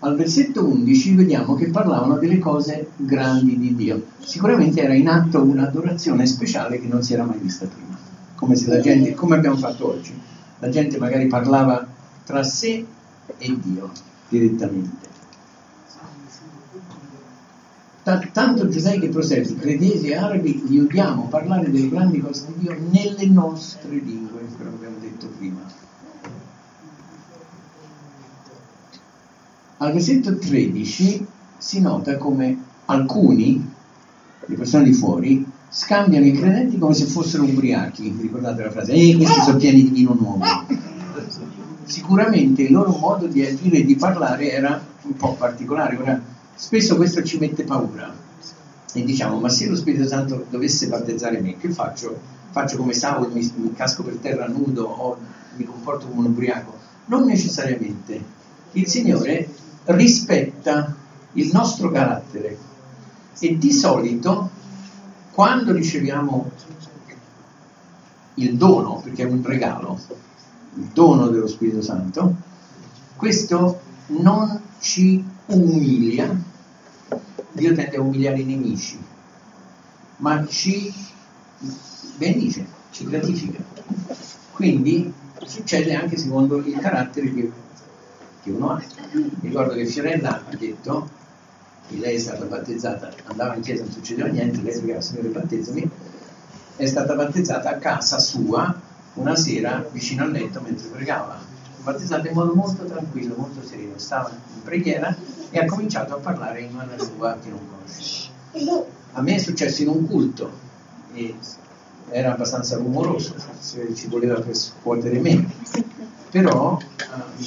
Al 0.00 0.16
versetto 0.16 0.64
11 0.64 1.14
vediamo 1.14 1.54
che 1.54 1.68
parlavano 1.68 2.16
delle 2.16 2.38
cose 2.38 2.90
grandi 2.96 3.58
di 3.58 3.74
Dio. 3.74 4.02
Sicuramente 4.18 4.80
era 4.80 4.94
in 4.94 5.08
atto 5.08 5.42
un'adorazione 5.42 6.26
speciale 6.26 6.80
che 6.80 6.86
non 6.86 7.02
si 7.02 7.12
era 7.12 7.24
mai 7.24 7.38
vista 7.38 7.66
prima, 7.66 7.98
come 8.34 8.54
gente, 8.54 9.14
come 9.14 9.36
abbiamo 9.36 9.56
fatto 9.56 9.88
oggi, 9.88 10.12
la 10.58 10.68
gente 10.70 10.98
magari 10.98 11.26
parlava 11.26 11.86
tra 12.24 12.42
sé 12.42 12.84
e 13.36 13.58
Dio 13.62 13.90
direttamente. 14.28 15.08
tanto 18.32 18.68
giudei 18.68 18.98
che 18.98 19.08
proseliti, 19.08 19.54
credesi 19.54 20.08
e 20.08 20.16
arabi, 20.16 20.64
li 20.66 20.78
udiamo 20.78 21.28
parlare 21.28 21.70
delle 21.70 21.88
grandi 21.88 22.20
cose 22.20 22.46
di 22.46 22.54
Dio 22.64 22.76
nelle 22.90 23.26
nostre 23.26 23.90
lingue, 23.90 24.40
che 24.56 24.62
abbiamo 24.64 24.96
detto 24.98 25.28
prima. 25.36 25.89
Al 29.82 29.94
versetto 29.94 30.36
13 30.36 31.26
si 31.56 31.80
nota 31.80 32.18
come 32.18 32.64
alcuni, 32.84 33.66
le 34.44 34.54
persone 34.54 34.84
di 34.84 34.92
fuori, 34.92 35.42
scambiano 35.70 36.26
i 36.26 36.32
credenti 36.32 36.76
come 36.76 36.92
se 36.92 37.06
fossero 37.06 37.44
ubriachi. 37.44 38.14
Ricordate 38.20 38.62
la 38.62 38.70
frase? 38.70 38.92
Eh, 38.92 39.16
questi 39.16 39.40
sono 39.40 39.56
pieni 39.56 39.84
di 39.84 39.88
vino 39.88 40.12
nuovo. 40.12 40.44
Sicuramente 41.84 42.60
il 42.60 42.72
loro 42.72 42.90
modo 42.90 43.26
di 43.26 43.42
agire 43.42 43.78
e 43.78 43.84
di 43.86 43.96
parlare 43.96 44.50
era 44.50 44.84
un 45.00 45.16
po' 45.16 45.32
particolare. 45.32 45.96
Ora, 45.96 46.20
spesso 46.54 46.96
questo 46.96 47.22
ci 47.22 47.38
mette 47.38 47.64
paura. 47.64 48.14
E 48.92 49.02
diciamo, 49.02 49.40
ma 49.40 49.48
se 49.48 49.66
lo 49.66 49.76
Spirito 49.76 50.06
Santo 50.06 50.44
dovesse 50.50 50.88
battezzare 50.88 51.40
me, 51.40 51.56
che 51.56 51.70
faccio? 51.70 52.20
Faccio 52.50 52.76
come 52.76 52.92
Saul, 52.92 53.32
mi, 53.32 53.50
mi 53.56 53.72
casco 53.72 54.02
per 54.02 54.16
terra 54.16 54.46
nudo 54.46 54.84
o 54.84 55.16
mi 55.56 55.64
comporto 55.64 56.06
come 56.06 56.20
un 56.20 56.32
ubriaco? 56.32 56.76
Non 57.06 57.24
necessariamente. 57.24 58.38
Il 58.72 58.86
Signore 58.86 59.48
rispetta 59.84 60.94
il 61.32 61.50
nostro 61.52 61.90
carattere 61.90 62.58
e 63.38 63.58
di 63.58 63.72
solito 63.72 64.50
quando 65.32 65.72
riceviamo 65.72 66.50
il 68.34 68.56
dono, 68.56 69.00
perché 69.02 69.22
è 69.22 69.26
un 69.26 69.42
regalo, 69.44 69.98
il 70.74 70.90
dono 70.92 71.28
dello 71.28 71.46
Spirito 71.46 71.82
Santo, 71.82 72.34
questo 73.16 73.80
non 74.08 74.60
ci 74.80 75.22
umilia, 75.46 76.34
Dio 77.52 77.74
tende 77.74 77.96
a 77.96 78.00
umiliare 78.00 78.40
i 78.40 78.44
nemici, 78.44 78.98
ma 80.16 80.46
ci 80.46 80.92
benedice, 82.16 82.66
ci 82.90 83.06
gratifica. 83.06 83.62
Quindi 84.52 85.12
succede 85.44 85.94
anche 85.94 86.16
secondo 86.16 86.58
il 86.58 86.76
carattere 86.78 87.32
che 87.32 87.50
che 88.42 88.50
uno 88.50 88.70
ha. 88.70 88.82
Ricordo 89.40 89.74
che 89.74 89.86
Fiorella 89.86 90.44
ha 90.48 90.56
detto 90.56 91.08
che 91.88 91.96
lei 91.96 92.16
è 92.16 92.18
stata 92.18 92.44
battezzata, 92.44 93.10
andava 93.24 93.54
in 93.54 93.62
chiesa, 93.62 93.82
non 93.82 93.92
succedeva 93.92 94.28
niente, 94.28 94.60
lei 94.62 94.80
diceva 94.80 95.00
Signore 95.00 95.28
battezzami, 95.28 95.90
è 96.76 96.86
stata 96.86 97.14
battezzata 97.14 97.70
a 97.70 97.74
casa 97.74 98.18
sua 98.18 98.74
una 99.14 99.36
sera 99.36 99.84
vicino 99.90 100.22
al 100.24 100.30
letto 100.30 100.60
mentre 100.60 100.88
pregava. 100.88 101.38
Battezzata 101.82 102.28
in 102.28 102.34
modo 102.34 102.54
molto 102.54 102.84
tranquillo, 102.84 103.34
molto 103.36 103.66
sereno, 103.66 103.94
stava 103.96 104.30
in 104.30 104.62
preghiera 104.62 105.14
e 105.50 105.58
ha 105.58 105.64
cominciato 105.64 106.14
a 106.14 106.18
parlare 106.18 106.60
in 106.60 106.74
una 106.74 106.86
lingua 106.96 107.38
che 107.42 107.48
non 107.48 107.60
conosce. 107.68 108.28
A 109.12 109.22
me 109.22 109.34
è 109.34 109.38
successo 109.38 109.82
in 109.82 109.88
un 109.88 110.06
culto 110.06 110.50
e 111.12 111.34
era 112.10 112.32
abbastanza 112.32 112.76
rumoroso, 112.76 113.34
ci 113.94 114.06
voleva 114.08 114.40
per 114.40 114.54
scuotere 114.54 115.18
me, 115.18 115.46
però 116.30 116.78
uh, 116.78 117.42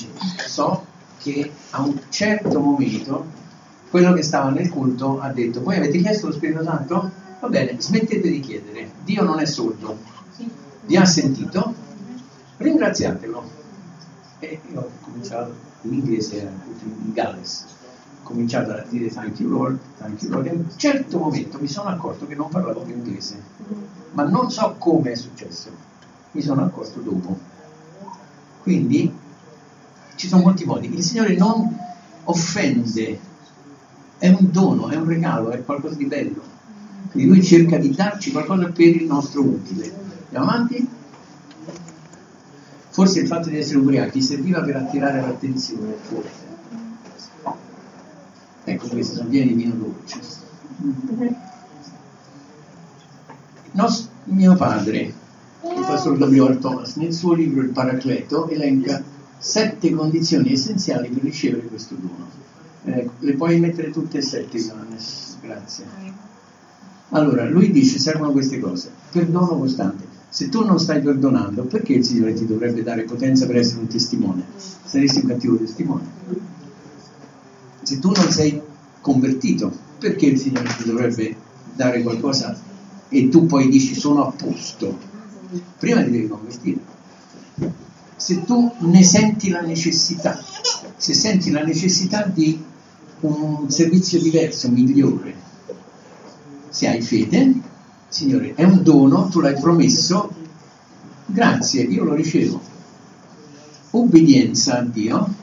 so 0.46 0.86
che 1.20 1.52
a 1.72 1.82
un 1.82 2.00
certo 2.10 2.60
momento 2.60 3.26
quello 3.90 4.14
che 4.14 4.24
stava 4.24 4.50
nel 4.50 4.70
culto 4.70 5.20
ha 5.20 5.32
detto 5.32 5.62
voi 5.62 5.78
avete 5.78 6.00
chiesto 6.00 6.28
lo 6.28 6.34
Spirito 6.34 6.64
Santo? 6.64 7.12
Va 7.40 7.50
bene, 7.50 7.76
smettete 7.80 8.30
di 8.30 8.40
chiedere. 8.40 8.90
Dio 9.04 9.24
non 9.24 9.40
è 9.40 9.46
sordo. 9.46 9.98
Vi 10.86 10.96
ha 10.96 11.06
sentito? 11.06 11.74
Ringraziatelo. 12.58 13.44
E 14.40 14.60
io 14.72 14.80
ho 14.80 14.90
cominciato, 15.02 15.54
in 15.82 15.94
inglese 15.94 16.38
in 16.40 17.14
Galles, 17.14 17.66
ho 18.22 18.24
cominciato 18.24 18.72
a 18.72 18.84
dire 18.90 19.08
thank 19.10 19.40
you 19.40 19.50
Lord, 19.50 19.78
thank 19.98 20.22
you 20.22 20.32
Lord. 20.32 20.46
E 20.46 20.50
a 20.50 20.54
un 20.54 20.66
certo 20.76 21.18
momento 21.18 21.60
mi 21.60 21.68
sono 21.68 21.90
accorto 21.90 22.28
che 22.28 22.36
non 22.36 22.50
parlavo 22.50 22.82
più 22.82 22.96
inglese, 22.96 23.42
ma 24.12 24.24
non 24.24 24.50
so 24.50 24.76
come 24.78 25.12
è 25.12 25.16
successo. 25.16 25.70
Mi 26.32 26.42
sono 26.42 26.64
accorto 26.64 27.00
dopo. 27.00 27.38
Quindi 28.64 29.14
ci 30.16 30.28
sono 30.28 30.44
molti 30.44 30.64
modi. 30.64 30.94
Il 30.94 31.04
Signore 31.04 31.36
non 31.36 31.78
offende, 32.24 33.20
è 34.18 34.30
un 34.30 34.50
dono, 34.52 34.88
è 34.88 34.96
un 34.96 35.06
regalo, 35.06 35.50
è 35.50 35.64
qualcosa 35.64 35.96
di 35.96 36.06
bello. 36.06 36.42
Quindi 37.12 37.30
Lui 37.30 37.44
cerca 37.44 37.78
di 37.78 37.94
darci 37.94 38.32
qualcosa 38.32 38.68
per 38.68 38.88
il 38.88 39.04
nostro 39.04 39.42
utile. 39.42 39.94
Andiamo 40.28 40.46
avanti? 40.46 40.88
Forse 42.90 43.20
il 43.20 43.28
fatto 43.28 43.50
di 43.50 43.58
essere 43.58 43.80
ubriachi 43.80 44.22
serviva 44.22 44.62
per 44.62 44.78
attirare 44.78 45.20
l'attenzione, 45.20 45.96
forse. 46.00 46.52
Ecco, 48.64 48.88
questi 48.88 49.16
sono 49.16 49.28
pieni 49.28 49.56
di 49.56 49.64
vino 49.64 49.76
dolce. 49.76 50.20
Nos, 53.72 54.10
mio 54.26 54.56
padre, 54.56 55.14
professor 55.74 56.18
W.R. 56.18 56.58
Thomas, 56.58 56.96
nel 56.96 57.14
suo 57.14 57.34
libro 57.34 57.62
Il 57.62 57.70
Paracleto, 57.70 58.48
elenca 58.48 59.04
sette 59.38 59.92
condizioni 59.92 60.54
essenziali 60.54 61.10
per 61.10 61.24
ricevere 61.24 61.68
questo 61.68 61.96
dono. 61.96 62.30
Eh, 62.86 63.10
le 63.20 63.34
puoi 63.34 63.60
mettere 63.60 63.92
tutte 63.92 64.20
e 64.20 64.22
sette, 64.22 64.58
Johannes? 64.58 65.38
Grazie. 65.42 65.86
Allora, 67.10 67.48
lui 67.48 67.72
dice 67.72 68.00
servono 68.00 68.32
queste 68.32 68.60
cose. 68.60 68.90
Perdono 69.12 69.58
costante. 69.58 70.12
Se 70.30 70.50
tu 70.50 70.66
non 70.66 70.80
stai 70.80 71.02
perdonando, 71.02 71.64
perché 71.64 71.94
il 71.94 72.04
Signore 72.04 72.34
ti 72.34 72.48
dovrebbe 72.48 72.82
dare 72.82 73.04
potenza 73.04 73.46
per 73.46 73.58
essere 73.58 73.82
un 73.82 73.88
testimone? 73.88 74.44
Saresti 74.58 75.20
un 75.20 75.28
cattivo 75.28 75.58
testimone. 75.58 76.04
Se 77.84 78.00
tu 78.00 78.12
non 78.12 78.32
sei 78.32 78.60
convertito, 79.00 79.72
perché 80.00 80.26
il 80.26 80.40
Signore 80.40 80.70
ti 80.76 80.86
dovrebbe 80.86 81.36
dare 81.76 82.02
qualcosa 82.02 82.58
e 83.10 83.30
tu 83.30 83.46
poi 83.46 83.70
dici 83.70 83.94
sono 83.94 84.28
a 84.28 84.32
posto? 84.32 85.13
Prima 85.78 86.04
ti 86.04 86.12
devi 86.12 86.28
convertire. 86.28 86.80
Se 88.16 88.44
tu 88.44 88.72
ne 88.80 89.04
senti 89.04 89.50
la 89.50 89.62
necessità, 89.62 90.42
se 90.96 91.14
senti 91.14 91.52
la 91.52 91.64
necessità 91.64 92.24
di 92.24 92.62
un 93.22 93.70
servizio 93.70 94.22
diverso, 94.22 94.70
migliore, 94.70 95.34
se 96.70 96.88
hai 96.88 97.02
fede, 97.02 97.54
Signore, 98.08 98.54
è 98.56 98.64
un 98.64 98.84
dono, 98.84 99.28
tu 99.28 99.40
l'hai 99.40 99.60
promesso, 99.60 100.30
grazie, 101.26 101.82
io 101.82 102.04
lo 102.04 102.14
ricevo. 102.14 102.62
Obbedienza 103.92 104.78
a 104.78 104.82
Dio, 104.84 105.34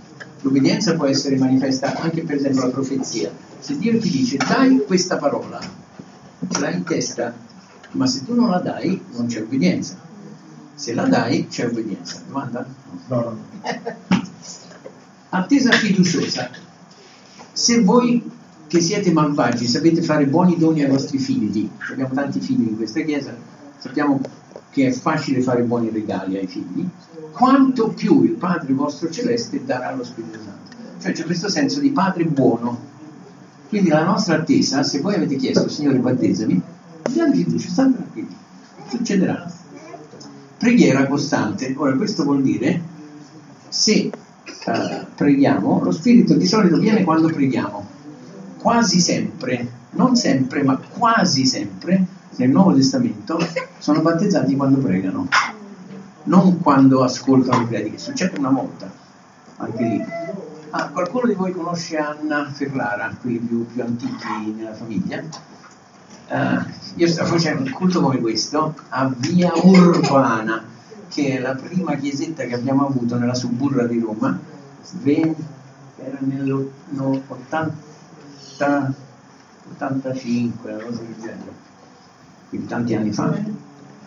l'obbedienza 0.41 0.95
può 0.95 1.07
essere 1.07 1.37
manifesta 1.37 2.01
anche 2.01 2.23
per 2.23 2.37
esempio 2.37 2.63
la 2.63 2.71
profezia. 2.71 3.31
Se 3.59 3.77
Dio 3.77 3.99
ti 3.99 4.09
dice 4.09 4.37
dai 4.37 4.85
questa 4.87 5.17
parola, 5.17 5.59
ce 6.49 6.61
l'hai 6.61 6.75
in 6.75 6.85
testa, 6.85 7.35
ma 7.93 8.07
se 8.07 8.25
tu 8.25 8.35
non 8.35 8.51
la 8.51 8.59
dai 8.59 9.01
non 9.13 9.27
c'è 9.27 9.41
obbedienza. 9.41 9.97
Se 10.75 10.95
la 10.95 11.07
dai 11.07 11.47
c'è 11.49 11.67
obbedienza. 11.67 12.23
Domanda? 12.27 12.67
No, 13.09 13.21
no. 13.21 13.39
Attesa 15.31 15.73
fiduciosa. 15.73 16.51
Se 17.53 17.83
voi 17.83 18.31
che 18.67 18.81
siete 18.81 19.13
malvagi 19.13 19.67
sapete 19.67 20.01
fare 20.01 20.27
buoni 20.27 20.57
doni 20.57 20.83
ai 20.83 20.89
vostri 20.89 21.19
figli, 21.19 21.69
abbiamo 21.91 22.15
tanti 22.15 22.41
figli 22.41 22.69
in 22.69 22.77
questa 22.77 23.01
chiesa, 23.01 23.35
sappiamo 23.77 24.21
che 24.71 24.87
è 24.87 24.93
facile 24.93 25.43
fare 25.43 25.63
buoni 25.63 25.91
regali 25.91 26.37
ai 26.37 26.47
figli, 26.47 26.89
quanto 27.33 27.89
più 27.89 28.23
il 28.23 28.33
Padre 28.33 28.73
vostro 28.73 29.11
celeste 29.11 29.65
darà 29.65 29.93
lo 29.95 30.05
Spirito 30.05 30.39
Santo. 30.39 30.77
Cioè 31.01 31.13
c'è 31.13 31.25
questo 31.25 31.49
senso 31.49 31.81
di 31.81 31.91
Padre 31.91 32.25
buono. 32.25 32.89
Quindi 33.69 33.89
la 33.89 34.05
nostra 34.05 34.37
attesa, 34.37 34.83
se 34.83 35.01
voi 35.01 35.15
avete 35.15 35.37
chiesto, 35.37 35.69
Signore 35.69 35.99
battezzami, 35.99 36.63
abbiamo 37.11 37.35
fiducia, 37.35 37.69
state 37.69 37.93
tranquilli, 37.95 38.37
succederà. 38.89 39.53
Preghiera 40.59 41.07
costante. 41.07 41.75
Ora 41.77 41.95
questo 41.95 42.25
vuol 42.25 42.43
dire, 42.43 42.81
se 43.69 44.11
uh, 44.67 45.07
preghiamo, 45.15 45.83
lo 45.83 45.91
Spirito 45.91 46.35
di 46.35 46.47
solito 46.47 46.79
viene 46.79 47.05
quando 47.05 47.29
preghiamo 47.29 47.99
quasi 48.59 49.01
sempre, 49.01 49.67
non 49.93 50.17
sempre, 50.17 50.63
ma 50.63 50.77
quasi 50.77 51.47
sempre, 51.47 52.05
nel 52.37 52.51
Nuovo 52.51 52.75
Testamento, 52.75 53.39
sono 53.79 54.01
battezzati 54.03 54.55
quando 54.55 54.79
pregano, 54.79 55.29
non 56.25 56.61
quando 56.61 57.03
ascoltano 57.03 57.63
le 57.63 57.67
prediche. 57.67 57.99
Succede 57.99 58.39
una 58.39 58.51
volta, 58.51 58.91
anche 59.57 59.83
lì. 59.83 60.05
Ah, 60.73 60.89
qualcuno 60.91 61.27
di 61.27 61.35
voi 61.35 61.53
conosce 61.53 61.97
Anna 61.97 62.49
Ferrara, 62.53 63.13
quelli 63.21 63.39
più, 63.39 63.67
più 63.67 63.83
antichi 63.83 64.55
nella 64.55 64.75
famiglia? 64.75 65.23
Uh, 66.31 66.63
io 66.95 67.09
stavo 67.09 67.31
facendo 67.31 67.65
un 67.65 67.71
culto 67.71 68.01
come 68.01 68.21
questo 68.21 68.77
a 68.91 69.13
Via 69.17 69.53
Urbana, 69.55 70.63
che 71.09 71.37
è 71.37 71.41
la 71.41 71.57
prima 71.57 71.97
chiesetta 71.97 72.45
che 72.45 72.55
abbiamo 72.55 72.87
avuto 72.87 73.19
nella 73.19 73.35
suburra 73.35 73.85
di 73.87 73.99
Roma, 73.99 74.39
era 75.03 76.19
nell'80 76.21 77.73
85, 79.73 80.73
una 80.73 80.83
cosa 80.83 81.01
del 81.01 81.15
genere, 81.19 81.53
quindi 82.49 82.67
tanti 82.67 82.95
anni 82.95 83.13
fa, 83.13 83.33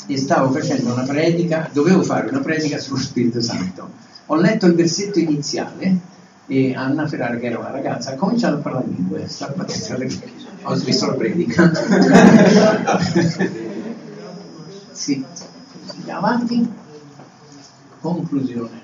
e 0.06 0.18
stavo 0.18 0.52
facendo 0.52 0.92
una 0.92 1.04
predica, 1.04 1.70
dovevo 1.72 2.04
fare 2.04 2.30
una 2.30 2.40
predica 2.40 2.78
sullo 2.78 3.00
Spirito 3.00 3.42
Santo. 3.42 3.90
Ho 4.28 4.36
letto 4.36 4.66
il 4.66 4.76
versetto 4.76 5.20
iniziale 5.20 6.12
e 6.48 6.74
Anna 6.76 7.08
Ferrara, 7.08 7.38
che 7.38 7.48
era 7.48 7.60
una 7.60 7.72
ragazza, 7.72 8.12
ha 8.12 8.16
cominciato 8.16 8.56
a 8.56 8.60
parlare 8.60 8.88
lingue, 8.88 9.28
sta 9.28 9.48
pazzesca, 9.48 9.98
ho 10.64 10.76
smesso 10.76 11.08
la 11.08 11.14
predica. 11.14 11.72
sì, 14.92 15.24
andiamo 15.88 16.26
avanti. 16.26 16.68
Conclusione. 18.00 18.82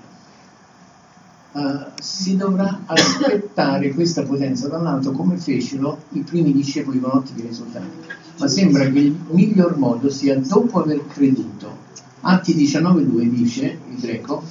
Uh, 1.51 1.85
si 1.99 2.37
dovrà 2.37 2.81
aspettare 2.85 3.91
questa 3.93 4.21
potenza 4.23 4.67
dall'alto 4.67 5.11
come 5.11 5.37
fecero 5.37 6.03
i 6.09 6.19
primi 6.19 6.53
discepoli 6.53 6.99
con 6.99 7.11
ottimi 7.11 7.41
risultati. 7.41 7.89
Ma 8.37 8.47
sembra 8.47 8.85
che 8.85 8.99
il 8.99 9.17
miglior 9.31 9.77
modo 9.77 10.09
sia 10.09 10.37
dopo 10.37 10.81
aver 10.81 11.07
creduto. 11.07 11.87
Atti 12.21 12.55
19.2 12.55 13.29
dice 13.29 13.79
il 13.89 13.99
greco, 13.99 14.43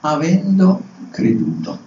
avendo 0.00 0.82
creduto. 1.10 1.78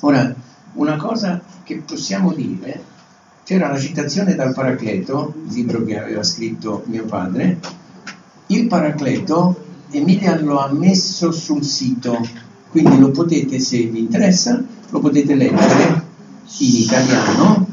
Ora, 0.00 0.34
una 0.74 0.96
cosa 0.96 1.40
che 1.62 1.76
possiamo 1.78 2.32
dire, 2.32 2.94
c'era 3.46 3.70
la 3.70 3.78
citazione 3.78 4.34
dal 4.34 4.52
Paracleto, 4.52 5.32
libro 5.50 5.84
che 5.84 6.00
aveva 6.00 6.24
scritto 6.24 6.82
mio 6.86 7.04
padre, 7.04 7.60
il 8.48 8.66
Paracleto 8.66 9.64
Emilia 9.92 10.40
lo 10.40 10.58
ha 10.58 10.72
messo 10.72 11.30
sul 11.30 11.62
sito 11.62 12.44
quindi 12.70 12.98
lo 12.98 13.10
potete, 13.10 13.60
se 13.60 13.84
vi 13.84 14.00
interessa, 14.00 14.62
lo 14.90 14.98
potete 14.98 15.34
leggere 15.34 16.02
in 16.58 16.74
italiano 16.74 17.66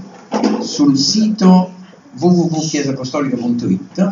sul 0.60 0.98
sito 0.98 1.74
www.chiesapostolica.it 2.18 4.12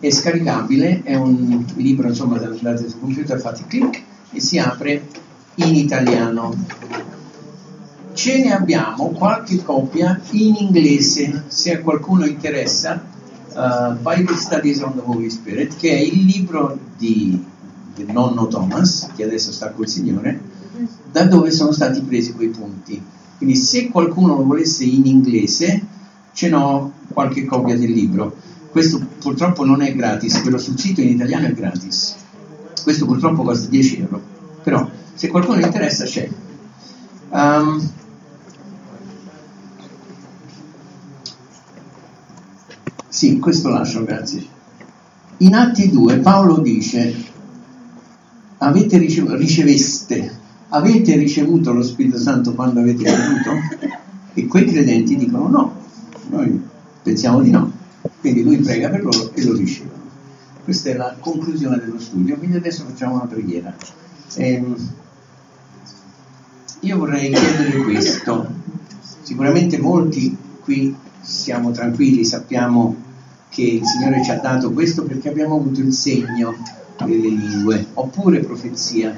è 0.00 0.10
scaricabile, 0.10 1.02
è 1.02 1.16
un 1.16 1.64
libro 1.76 2.08
insomma 2.08 2.38
da 2.38 2.46
andate 2.46 2.88
sul 2.88 3.00
computer, 3.00 3.40
fate 3.40 3.64
clic 3.66 4.02
e 4.30 4.40
si 4.40 4.58
apre 4.58 5.06
in 5.56 5.74
italiano. 5.74 6.54
Ce 8.24 8.42
ne 8.42 8.54
abbiamo 8.54 9.10
qualche 9.10 9.62
copia 9.62 10.18
in 10.30 10.54
inglese, 10.54 11.44
se 11.48 11.74
a 11.74 11.80
qualcuno 11.82 12.24
interessa, 12.24 13.04
uh, 13.52 13.98
Bible 13.98 14.34
Studies 14.34 14.80
on 14.80 14.94
the 14.94 15.02
Holy 15.04 15.28
Spirit, 15.28 15.76
che 15.76 15.90
è 15.90 15.98
il 15.98 16.24
libro 16.24 16.78
di 16.96 17.44
del 17.94 18.06
nonno 18.10 18.48
Thomas, 18.48 19.10
che 19.14 19.24
adesso 19.24 19.52
sta 19.52 19.72
col 19.72 19.88
Signore, 19.88 20.40
da 21.12 21.24
dove 21.24 21.50
sono 21.50 21.72
stati 21.72 22.00
presi 22.00 22.32
quei 22.32 22.48
punti. 22.48 22.98
Quindi 23.36 23.56
se 23.56 23.90
qualcuno 23.90 24.36
lo 24.36 24.44
volesse 24.44 24.84
in 24.84 25.04
inglese, 25.04 25.84
ce 26.32 26.48
n'ho 26.48 26.92
qualche 27.12 27.44
copia 27.44 27.76
del 27.76 27.90
libro. 27.90 28.34
Questo 28.70 29.06
purtroppo 29.18 29.66
non 29.66 29.82
è 29.82 29.94
gratis, 29.94 30.40
quello 30.40 30.56
sul 30.56 30.78
sito 30.78 31.02
in 31.02 31.08
italiano 31.08 31.48
è 31.48 31.52
gratis. 31.52 32.14
Questo 32.82 33.04
purtroppo 33.04 33.42
costa 33.42 33.68
10 33.68 34.00
euro, 34.00 34.22
però 34.62 34.88
se 35.12 35.28
qualcuno 35.28 35.60
interessa 35.60 36.04
c'è. 36.06 36.26
Um, 37.28 38.02
sì, 43.14 43.38
questo 43.38 43.68
lascio, 43.68 44.02
grazie. 44.02 44.44
In 45.36 45.54
Atti 45.54 45.88
2 45.88 46.18
Paolo 46.18 46.58
dice 46.58 47.14
avete 48.58 48.98
ricevuto, 48.98 49.36
riceveste, 49.36 50.36
avete 50.70 51.14
ricevuto 51.14 51.72
lo 51.72 51.84
Spirito 51.84 52.18
Santo 52.18 52.54
quando 52.54 52.80
avete 52.80 53.04
creduto? 53.04 53.50
E 54.34 54.48
quei 54.48 54.64
credenti 54.64 55.14
dicono 55.14 55.46
no, 55.46 55.76
noi 56.30 56.60
pensiamo 57.04 57.40
di 57.40 57.52
no. 57.52 57.70
Quindi 58.18 58.42
lui 58.42 58.56
prega 58.56 58.88
per 58.88 59.04
loro 59.04 59.30
e 59.32 59.44
lo 59.44 59.54
ricevono. 59.54 60.02
Questa 60.64 60.90
è 60.90 60.94
la 60.94 61.14
conclusione 61.20 61.78
dello 61.78 62.00
studio, 62.00 62.36
quindi 62.36 62.56
adesso 62.56 62.84
facciamo 62.84 63.14
una 63.14 63.26
preghiera. 63.26 63.72
Ehm, 64.34 64.74
io 66.80 66.98
vorrei 66.98 67.32
chiedere 67.32 67.80
questo. 67.84 68.44
Sicuramente 69.22 69.78
molti 69.78 70.36
qui 70.64 70.96
siamo 71.20 71.70
tranquilli, 71.70 72.24
sappiamo 72.24 73.03
che 73.54 73.62
il 73.62 73.86
Signore 73.86 74.24
ci 74.24 74.32
ha 74.32 74.40
dato 74.40 74.72
questo 74.72 75.04
perché 75.04 75.28
abbiamo 75.28 75.54
avuto 75.54 75.78
il 75.78 75.92
segno 75.92 76.56
delle 76.98 77.28
lingue, 77.28 77.86
oppure 77.94 78.40
profezia. 78.40 79.16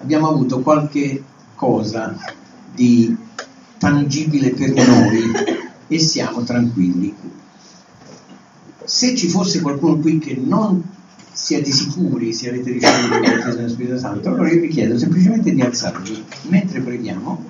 Abbiamo 0.00 0.28
avuto 0.28 0.60
qualche 0.62 1.22
cosa 1.54 2.16
di 2.74 3.16
tangibile 3.78 4.50
per 4.50 4.74
noi 4.74 5.30
e 5.86 5.98
siamo 6.00 6.42
tranquilli. 6.42 7.14
Se 8.84 9.14
ci 9.14 9.28
fosse 9.28 9.60
qualcuno 9.60 9.98
qui 9.98 10.18
che 10.18 10.34
non 10.34 10.82
siete 11.30 11.70
sicuri 11.70 12.32
se 12.32 12.48
avete 12.48 12.72
ricevuto 12.72 13.14
il 13.14 13.20
battesimo 13.20 13.54
dello 13.54 13.68
Spirito 13.68 13.98
Santo, 13.98 14.28
allora 14.28 14.50
io 14.50 14.60
vi 14.60 14.68
chiedo 14.68 14.98
semplicemente 14.98 15.52
di 15.52 15.60
alzarvi 15.60 16.24
mentre 16.48 16.80
preghiamo 16.80 17.44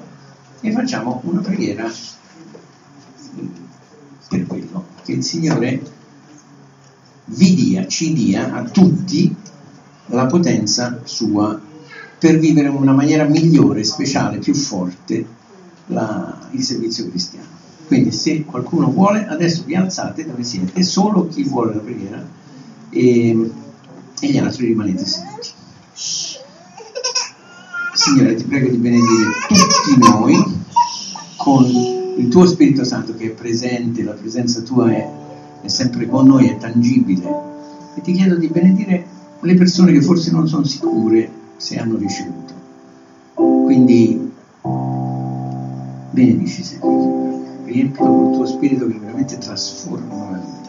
e 0.61 0.73
facciamo 0.73 1.23
una 1.25 1.41
preghiera 1.41 1.91
per 4.29 4.47
quello, 4.47 4.87
che 5.05 5.13
il 5.13 5.25
Signore 5.25 6.01
vi 7.35 7.55
dia, 7.55 7.87
ci 7.87 8.13
dia 8.13 8.53
a 8.53 8.63
tutti 8.65 9.35
la 10.07 10.27
potenza 10.27 11.01
sua 11.05 11.59
per 12.19 12.39
vivere 12.39 12.69
in 12.69 12.75
una 12.75 12.93
maniera 12.93 13.25
migliore, 13.25 13.83
speciale, 13.85 14.39
più 14.39 14.55
forte 14.55 15.27
la, 15.87 16.49
il 16.53 16.63
servizio 16.63 17.09
cristiano. 17.09 17.49
Quindi 17.87 18.13
se 18.13 18.45
qualcuno 18.45 18.91
vuole, 18.91 19.27
adesso 19.27 19.65
vi 19.67 19.75
alzate 19.75 20.25
dove 20.25 20.45
siete, 20.45 20.83
solo 20.83 21.27
chi 21.29 21.43
vuole 21.43 21.75
la 21.75 21.81
preghiera 21.81 22.27
e, 22.91 23.51
e 24.21 24.31
gli 24.31 24.39
altri 24.39 24.67
rimanete 24.67 25.05
seduti. 25.05 25.49
Signore, 27.95 28.35
ti 28.35 28.45
prego 28.45 28.69
di 28.69 28.77
benedire 28.77 29.31
tutti 29.49 29.99
noi 29.99 30.61
con 31.37 31.65
il 31.65 32.29
tuo 32.29 32.47
Spirito 32.47 32.85
Santo 32.85 33.15
che 33.17 33.27
è 33.27 33.31
presente, 33.31 34.03
la 34.03 34.13
presenza 34.13 34.61
tua 34.61 34.91
è, 34.91 35.09
è 35.63 35.69
sempre 35.69 36.07
con 36.07 36.27
noi, 36.27 36.49
è 36.49 36.59
tangibile. 36.59 37.51
E 37.95 38.01
ti 38.01 38.13
chiedo 38.13 38.37
di 38.37 38.49
benedire 38.49 39.07
le 39.41 39.55
persone 39.55 39.93
che 39.93 40.03
forse 40.03 40.31
non 40.31 40.47
sono 40.47 40.65
sicure 40.65 41.31
se 41.57 41.79
hanno 41.79 41.97
ricevuto. 41.97 42.53
Quindi 43.35 44.33
benedici 46.11 46.63
sempre, 46.63 47.65
riempilo 47.65 48.05
col 48.05 48.33
tuo 48.33 48.47
spirito 48.47 48.87
che 48.87 48.99
veramente 48.99 49.39
trasforma 49.39 50.31
la 50.31 50.39
vita. 50.39 50.62